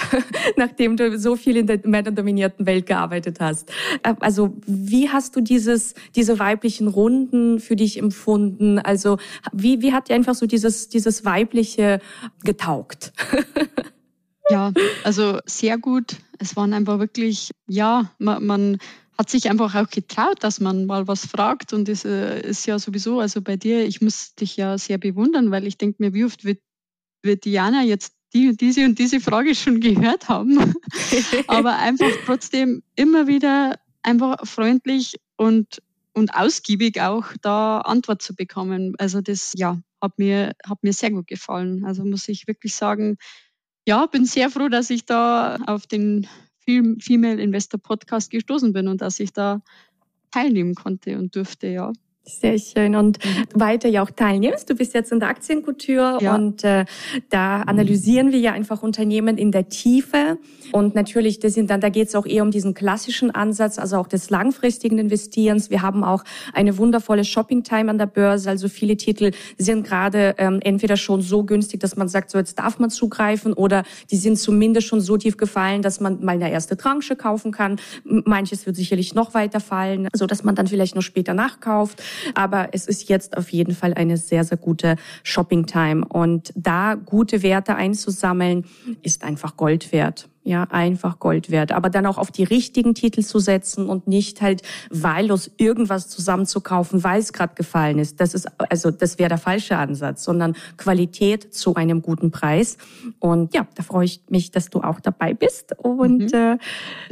nachdem 0.57 0.97
du 0.97 1.19
so 1.19 1.35
viel 1.35 1.57
in 1.57 1.67
der 1.67 1.79
männerdominierten 1.83 2.65
Welt 2.65 2.87
gearbeitet 2.87 3.39
hast. 3.39 3.69
Äh, 4.01 4.15
also 4.19 4.55
wie 4.65 5.09
hast 5.09 5.35
du 5.35 5.41
dieses, 5.41 5.93
diese 6.15 6.39
weiblichen 6.39 6.87
Runden 6.87 7.59
für 7.59 7.75
dich 7.75 7.99
empfunden? 7.99 8.79
Also 8.79 9.17
wie, 9.53 9.81
wie 9.83 9.93
hat 9.93 10.09
dir 10.09 10.15
einfach 10.15 10.33
so 10.33 10.47
dieses, 10.47 10.89
dieses 10.89 11.23
weibliche 11.23 11.99
getaugt? 12.43 13.13
ja, 14.49 14.73
also 15.03 15.39
sehr 15.45 15.77
gut. 15.77 16.15
Es 16.39 16.55
waren 16.55 16.73
einfach 16.73 16.97
wirklich, 16.97 17.51
ja, 17.67 18.09
man, 18.17 18.43
man 18.43 18.77
hat 19.19 19.29
sich 19.29 19.49
einfach 19.49 19.75
auch 19.75 19.89
getraut, 19.89 20.37
dass 20.45 20.61
man 20.61 20.85
mal 20.85 21.09
was 21.09 21.25
fragt. 21.25 21.73
Und 21.73 21.89
das 21.89 22.05
äh, 22.05 22.39
ist 22.39 22.65
ja 22.65 22.79
sowieso, 22.79 23.19
also 23.19 23.41
bei 23.41 23.57
dir, 23.57 23.85
ich 23.85 23.99
muss 23.99 24.33
dich 24.35 24.55
ja 24.55 24.77
sehr 24.77 24.97
bewundern, 24.97 25.51
weil 25.51 25.67
ich 25.67 25.77
denke 25.77 25.97
mir, 25.99 26.13
wie 26.13 26.23
oft 26.23 26.45
wird, 26.45 26.61
wird 27.21 27.43
Diana 27.43 27.83
jetzt 27.83 28.13
die, 28.33 28.55
diese 28.55 28.85
und 28.85 28.97
diese 28.97 29.19
Frage 29.19 29.55
schon 29.55 29.81
gehört 29.81 30.29
haben. 30.29 30.73
Aber 31.47 31.75
einfach 31.79 32.09
trotzdem 32.25 32.81
immer 32.95 33.27
wieder 33.27 33.77
einfach 34.03 34.47
freundlich 34.47 35.15
und, 35.35 35.81
und 36.13 36.33
ausgiebig 36.33 37.01
auch 37.01 37.25
da 37.41 37.79
Antwort 37.81 38.21
zu 38.21 38.33
bekommen. 38.33 38.95
Also 38.99 39.19
das, 39.19 39.51
ja, 39.53 39.81
hat 40.01 40.17
mir, 40.17 40.53
hat 40.65 40.81
mir 40.81 40.93
sehr 40.93 41.11
gut 41.11 41.27
gefallen. 41.27 41.83
Also 41.83 42.05
muss 42.05 42.29
ich 42.29 42.47
wirklich 42.47 42.73
sagen, 42.73 43.17
ja, 43.85 44.05
bin 44.05 44.23
sehr 44.23 44.49
froh, 44.49 44.69
dass 44.69 44.89
ich 44.89 45.05
da 45.05 45.57
auf 45.67 45.87
den 45.87 46.25
Female 46.99 47.41
Investor 47.41 47.79
Podcast 47.79 48.31
gestoßen 48.31 48.73
bin 48.73 48.87
und 48.87 49.01
dass 49.01 49.19
ich 49.19 49.33
da 49.33 49.61
teilnehmen 50.31 50.75
konnte 50.75 51.17
und 51.17 51.35
durfte, 51.35 51.67
ja. 51.67 51.91
Sehr 52.29 52.57
schön. 52.57 52.95
Und 52.95 53.23
mhm. 53.23 53.59
weiter 53.59 53.89
ja 53.89 54.03
auch 54.03 54.11
teilnimmst. 54.11 54.69
Du 54.69 54.75
bist 54.75 54.93
jetzt 54.93 55.11
in 55.11 55.19
der 55.19 55.29
Aktienkultur 55.29 56.19
ja. 56.21 56.35
und 56.35 56.63
äh, 56.63 56.85
da 57.29 57.61
analysieren 57.61 58.31
wir 58.31 58.39
ja 58.39 58.51
einfach 58.51 58.83
Unternehmen 58.83 59.37
in 59.37 59.51
der 59.51 59.69
Tiefe. 59.69 60.37
Und 60.71 60.95
natürlich, 60.95 61.39
das 61.39 61.53
sind 61.53 61.69
dann, 61.69 61.81
da 61.81 61.89
geht 61.89 62.09
es 62.09 62.15
auch 62.15 62.25
eher 62.25 62.43
um 62.43 62.51
diesen 62.51 62.73
klassischen 62.73 63.31
Ansatz, 63.31 63.79
also 63.79 63.97
auch 63.97 64.07
des 64.07 64.29
langfristigen 64.29 64.99
Investierens. 64.99 65.69
Wir 65.69 65.81
haben 65.81 66.03
auch 66.03 66.23
eine 66.53 66.77
wundervolle 66.77 67.23
Shopping-Time 67.23 67.89
an 67.89 67.97
der 67.97 68.05
Börse. 68.05 68.49
Also 68.49 68.67
viele 68.69 68.95
Titel 68.97 69.31
sind 69.57 69.85
gerade 69.85 70.35
ähm, 70.37 70.59
entweder 70.61 70.97
schon 70.97 71.21
so 71.21 71.43
günstig, 71.43 71.79
dass 71.79 71.95
man 71.95 72.07
sagt, 72.07 72.29
so 72.29 72.37
jetzt 72.37 72.59
darf 72.59 72.79
man 72.79 72.89
zugreifen, 72.89 73.53
oder 73.53 73.83
die 74.11 74.17
sind 74.17 74.37
zumindest 74.37 74.87
schon 74.87 75.01
so 75.01 75.17
tief 75.17 75.37
gefallen, 75.37 75.81
dass 75.81 75.99
man 75.99 76.23
mal 76.23 76.33
eine 76.33 76.51
erste 76.51 76.77
Tranche 76.77 77.15
kaufen 77.15 77.51
kann. 77.51 77.77
Manches 78.03 78.65
wird 78.65 78.75
sicherlich 78.75 79.15
noch 79.15 79.33
weiter 79.33 79.59
fallen, 79.59 80.07
so 80.13 80.25
dass 80.25 80.43
man 80.43 80.55
dann 80.55 80.67
vielleicht 80.67 80.95
noch 80.95 81.01
später 81.01 81.33
nachkauft. 81.33 82.01
Aber 82.35 82.69
es 82.71 82.87
ist 82.87 83.09
jetzt 83.09 83.37
auf 83.37 83.49
jeden 83.49 83.73
Fall 83.73 83.93
eine 83.93 84.17
sehr, 84.17 84.43
sehr 84.43 84.57
gute 84.57 84.95
Shopping-Time. 85.23 86.05
Und 86.07 86.51
da 86.55 86.95
gute 86.95 87.43
Werte 87.43 87.75
einzusammeln, 87.75 88.65
ist 89.01 89.23
einfach 89.23 89.57
Gold 89.57 89.91
wert 89.91 90.29
ja, 90.43 90.63
einfach 90.63 91.19
Gold 91.19 91.51
wert. 91.51 91.71
Aber 91.71 91.89
dann 91.89 92.05
auch 92.05 92.17
auf 92.17 92.31
die 92.31 92.43
richtigen 92.43 92.95
Titel 92.95 93.21
zu 93.21 93.39
setzen 93.39 93.87
und 93.87 94.07
nicht 94.07 94.41
halt 94.41 94.61
wahllos 94.89 95.51
irgendwas 95.57 96.07
zusammenzukaufen, 96.09 97.03
weil 97.03 97.19
es 97.19 97.33
gerade 97.33 97.55
gefallen 97.55 97.99
ist. 97.99 98.19
Das 98.19 98.33
ist, 98.33 98.47
also 98.57 98.89
das 98.91 99.19
wäre 99.19 99.29
der 99.29 99.37
falsche 99.37 99.77
Ansatz, 99.77 100.23
sondern 100.23 100.55
Qualität 100.77 101.53
zu 101.53 101.75
einem 101.75 102.01
guten 102.01 102.31
Preis. 102.31 102.77
Und 103.19 103.53
ja, 103.53 103.67
da 103.75 103.83
freue 103.83 104.05
ich 104.05 104.21
mich, 104.29 104.51
dass 104.51 104.69
du 104.69 104.81
auch 104.81 104.99
dabei 104.99 105.33
bist. 105.33 105.75
Und 105.77 106.31
mhm. 106.31 106.33
äh, 106.33 106.57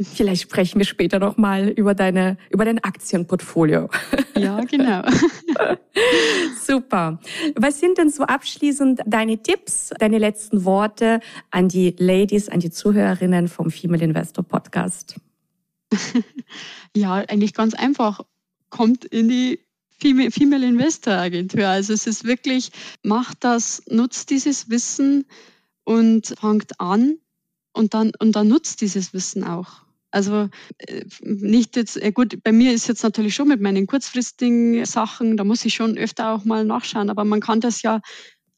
vielleicht 0.02 0.42
sprechen 0.42 0.78
wir 0.78 0.86
später 0.86 1.18
noch 1.18 1.36
mal 1.36 1.68
über 1.68 1.94
deine, 1.94 2.38
über 2.50 2.64
dein 2.64 2.82
Aktienportfolio. 2.82 3.88
Ja, 4.36 4.60
genau. 4.60 5.02
Super. 6.66 7.18
Was 7.56 7.80
sind 7.80 7.98
denn 7.98 8.10
so 8.10 8.24
abschließend 8.24 9.00
deine 9.06 9.38
Tipps, 9.38 9.90
deine 9.98 10.18
letzten 10.18 10.64
Worte 10.64 11.20
an 11.50 11.68
die 11.68 11.94
Ladies, 11.98 12.48
an 12.48 12.60
die 12.60 12.70
Zuhörerinnen 13.18 13.48
vom 13.48 13.70
Female 13.70 14.04
Investor 14.04 14.44
Podcast? 14.44 15.16
Ja, 16.96 17.16
eigentlich 17.16 17.52
ganz 17.52 17.74
einfach. 17.74 18.22
Kommt 18.70 19.04
in 19.04 19.28
die 19.28 19.60
Female 20.00 20.66
Investor 20.66 21.14
Agentur. 21.14 21.66
Also 21.66 21.92
es 21.92 22.06
ist 22.06 22.24
wirklich, 22.24 22.70
macht 23.02 23.44
das, 23.44 23.82
nutzt 23.88 24.30
dieses 24.30 24.70
Wissen 24.70 25.26
und 25.84 26.34
fangt 26.40 26.80
an 26.80 27.18
und 27.72 27.92
dann, 27.94 28.12
und 28.18 28.32
dann 28.32 28.48
nutzt 28.48 28.80
dieses 28.80 29.12
Wissen 29.12 29.44
auch. 29.44 29.82
Also 30.10 30.48
äh, 30.78 31.04
nicht 31.20 31.76
jetzt, 31.76 32.00
äh, 32.02 32.10
gut, 32.10 32.42
bei 32.42 32.52
mir 32.52 32.72
ist 32.72 32.88
jetzt 32.88 33.02
natürlich 33.02 33.34
schon 33.34 33.48
mit 33.48 33.60
meinen 33.60 33.86
kurzfristigen 33.86 34.84
Sachen, 34.86 35.36
da 35.36 35.44
muss 35.44 35.64
ich 35.66 35.74
schon 35.74 35.98
öfter 35.98 36.32
auch 36.32 36.44
mal 36.44 36.64
nachschauen, 36.64 37.10
aber 37.10 37.24
man 37.24 37.40
kann 37.40 37.60
das 37.60 37.82
ja 37.82 38.00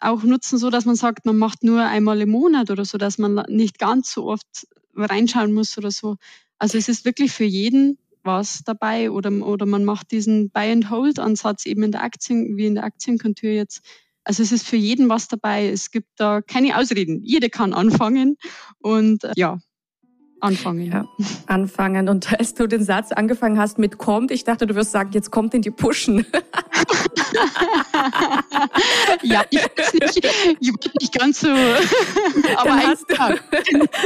auch 0.00 0.22
nutzen, 0.22 0.58
so 0.58 0.70
dass 0.70 0.84
man 0.84 0.96
sagt, 0.96 1.26
man 1.26 1.36
macht 1.36 1.62
nur 1.62 1.82
einmal 1.82 2.20
im 2.20 2.30
Monat 2.30 2.70
oder 2.70 2.84
so, 2.84 2.98
dass 2.98 3.18
man 3.18 3.44
nicht 3.48 3.78
ganz 3.78 4.12
so 4.12 4.26
oft 4.26 4.66
reinschauen 4.94 5.52
muss 5.52 5.76
oder 5.78 5.90
so. 5.90 6.16
Also 6.58 6.78
es 6.78 6.88
ist 6.88 7.04
wirklich 7.04 7.32
für 7.32 7.44
jeden 7.44 7.98
was 8.22 8.62
dabei 8.64 9.10
oder, 9.10 9.30
oder 9.46 9.66
man 9.66 9.84
macht 9.84 10.10
diesen 10.10 10.50
Buy-and-Hold-Ansatz 10.50 11.66
eben 11.66 11.82
in 11.84 11.92
der 11.92 12.02
Aktien, 12.02 12.56
wie 12.56 12.66
in 12.66 12.74
der 12.74 12.84
Aktienkultur 12.84 13.50
jetzt. 13.50 13.80
Also 14.24 14.42
es 14.42 14.52
ist 14.52 14.66
für 14.66 14.76
jeden 14.76 15.08
was 15.08 15.28
dabei. 15.28 15.68
Es 15.68 15.90
gibt 15.90 16.08
da 16.16 16.42
keine 16.42 16.76
Ausreden. 16.76 17.22
Jeder 17.24 17.48
kann 17.48 17.72
anfangen 17.72 18.36
und 18.78 19.24
äh, 19.24 19.32
ja, 19.36 19.58
anfangen. 20.40 20.90
Ja, 20.90 21.04
anfangen. 21.46 22.08
Und 22.08 22.32
als 22.38 22.54
du 22.54 22.66
den 22.66 22.84
Satz 22.84 23.12
angefangen 23.12 23.58
hast 23.58 23.78
mit 23.78 23.98
kommt, 23.98 24.30
ich 24.30 24.44
dachte, 24.44 24.66
du 24.66 24.74
wirst 24.74 24.92
sagen, 24.92 25.10
jetzt 25.12 25.30
kommt 25.30 25.54
in 25.54 25.62
die 25.62 25.70
Pushen. 25.70 26.26
ja, 29.22 29.44
ich 29.50 29.62
weiß 29.62 29.94
nicht, 29.94 30.24
ich 30.60 30.72
bin 30.72 30.92
nicht 31.00 31.18
ganz 31.18 31.40
so. 31.40 31.48
Aber 31.48 32.76
hast 32.76 33.06
du, 33.08 33.14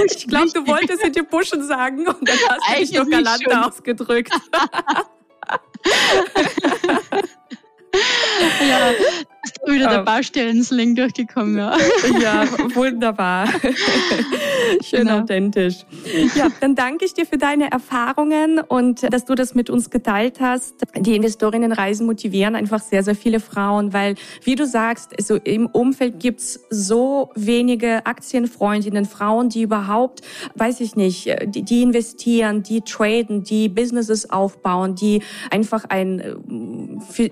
ich 0.07 0.27
glaube, 0.27 0.51
du 0.53 0.67
wolltest 0.67 1.05
in 1.05 1.13
die 1.13 1.23
Pushen 1.23 1.63
sagen 1.67 2.07
und 2.07 2.29
dann 2.29 2.39
hast 2.49 2.69
du 2.69 2.81
dich 2.81 2.93
noch 2.93 3.09
galanter 3.09 3.67
ausgedrückt. 3.67 4.33
ja, 8.69 8.93
ist 9.45 9.61
wieder 9.67 9.89
der 9.89 10.03
Baustellensling 10.03 10.95
durchgekommen, 10.95 11.57
ja. 11.57 11.77
Ja, 12.21 12.47
wunderbar. 12.75 13.49
Schön 14.83 15.01
genau. 15.01 15.21
authentisch. 15.21 15.85
Ja, 16.35 16.49
dann 16.61 16.75
danke 16.75 17.05
ich 17.05 17.15
dir 17.15 17.27
für 17.27 17.39
deine 17.39 17.71
Erfahrungen 17.71 18.61
und 18.61 19.13
dass 19.13 19.25
du 19.25 19.35
das 19.35 19.55
mit 19.55 19.71
uns 19.71 19.91
geteilt 19.91 20.41
hast. 20.41 20.75
Die 20.97 21.17
Investorinnenreisen 21.17 22.07
motivieren 22.07 22.57
einfach 22.57 22.81
sehr, 22.81 23.03
sehr 23.03 23.15
viele 23.15 23.41
Frauen, 23.41 23.93
weil, 23.93 24.15
wie 24.43 24.55
du 24.55 24.67
sagst, 24.67 25.13
so 25.21 25.37
im 25.37 25.67
Umfeld 25.67 26.21
gibt's 26.21 26.61
so 26.71 27.31
wenige 27.35 28.07
Aktienfreundinnen, 28.07 29.05
Frauen, 29.05 29.49
die 29.49 29.63
überhaupt, 29.63 30.23
weiß 30.55 30.81
ich 30.81 30.97
nicht, 30.97 31.35
die, 31.47 31.63
die 31.63 31.83
investieren, 31.83 32.63
die 32.63 32.81
traden, 32.81 33.45
die 33.45 33.69
Businesses 33.69 34.31
aufbauen, 34.31 34.95
die 34.95 35.23
einfach 35.51 35.85
ein, 35.85 36.37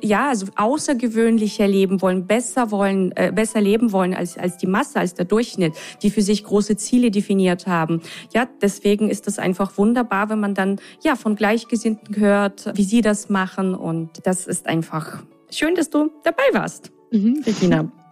ja, 0.03 0.29
also 0.29 0.47
außergewöhnlicher 0.57 1.67
leben 1.67 2.02
wollen, 2.03 2.27
besser 2.27 2.71
wollen, 2.71 3.13
äh, 3.17 3.33
besser 3.35 3.61
leben 3.61 3.93
wollen 3.93 4.15
als, 4.15 4.37
als 4.37 4.59
die 4.59 4.67
Masse, 4.67 5.01
als 5.01 5.15
der 5.15 5.25
Durchschnitt, 5.25 5.75
die 6.03 6.11
für 6.11 6.23
sich 6.23 6.45
große 6.45 6.77
Ziele 6.77 7.11
definiert 7.11 7.67
haben. 7.67 8.03
Ja, 8.35 8.49
deswegen 8.61 9.09
ist 9.09 9.27
das 9.27 9.39
einfach 9.39 9.79
wunderbar, 9.79 10.29
wenn 10.29 10.41
man 10.41 10.55
dann, 10.55 10.81
ja, 11.03 11.17
von 11.17 11.37
Gleichgesinnten 11.37 12.17
hört, 12.17 12.73
wie 12.77 12.85
sie 12.85 13.01
das 13.01 13.29
machen 13.29 13.75
und 13.75 14.27
das 14.27 14.47
ist 14.47 14.67
einfach 14.67 15.23
schön, 15.51 15.75
dass 15.75 15.91
du 15.91 16.11
dabei 16.25 16.45
warst, 16.53 16.91
mhm. 17.11 17.43
Regina. 17.47 17.91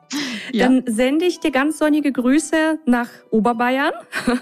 Ja. 0.53 0.66
Dann 0.66 0.83
sende 0.87 1.24
ich 1.24 1.38
dir 1.38 1.53
ganz 1.53 1.79
sonnige 1.79 2.11
Grüße 2.11 2.81
nach 2.85 3.09
Oberbayern. 3.31 3.92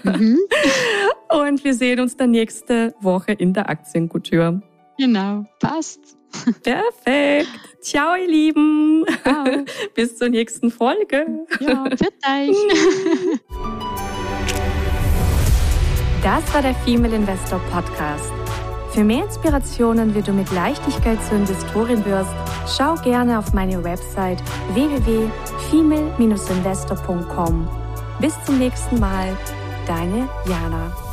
Mhm. 0.03 0.39
Und 1.29 1.63
wir 1.63 1.75
sehen 1.75 1.99
uns 1.99 2.17
dann 2.17 2.31
nächste 2.31 2.95
Woche 2.99 3.33
in 3.33 3.53
der 3.53 3.69
Aktienkultur. 3.69 4.63
Genau, 4.97 5.45
passt. 5.59 6.18
Perfekt. 6.63 7.49
Ciao, 7.81 8.15
ihr 8.15 8.27
Lieben. 8.27 9.05
Ciao. 9.23 9.65
Bis 9.95 10.17
zur 10.17 10.29
nächsten 10.29 10.71
Folge. 10.71 11.45
Ja, 11.59 11.85
euch. 11.85 12.55
Das 16.21 16.53
war 16.53 16.61
der 16.61 16.75
Female 16.75 17.15
Investor 17.15 17.61
Podcast. 17.71 18.33
Für 18.91 19.05
mehr 19.05 19.23
Inspirationen, 19.23 20.13
wie 20.15 20.21
du 20.21 20.33
mit 20.33 20.51
Leichtigkeit 20.51 21.17
zur 21.23 21.37
Investorin 21.37 22.03
wirst, 22.03 22.33
schau 22.67 22.95
gerne 22.95 23.39
auf 23.39 23.53
meine 23.53 23.81
Website 23.85 24.43
www.female-investor.com. 24.73 27.69
Bis 28.19 28.33
zum 28.45 28.57
nächsten 28.57 28.99
Mal, 28.99 29.37
deine 29.87 30.27
Jana. 30.45 31.08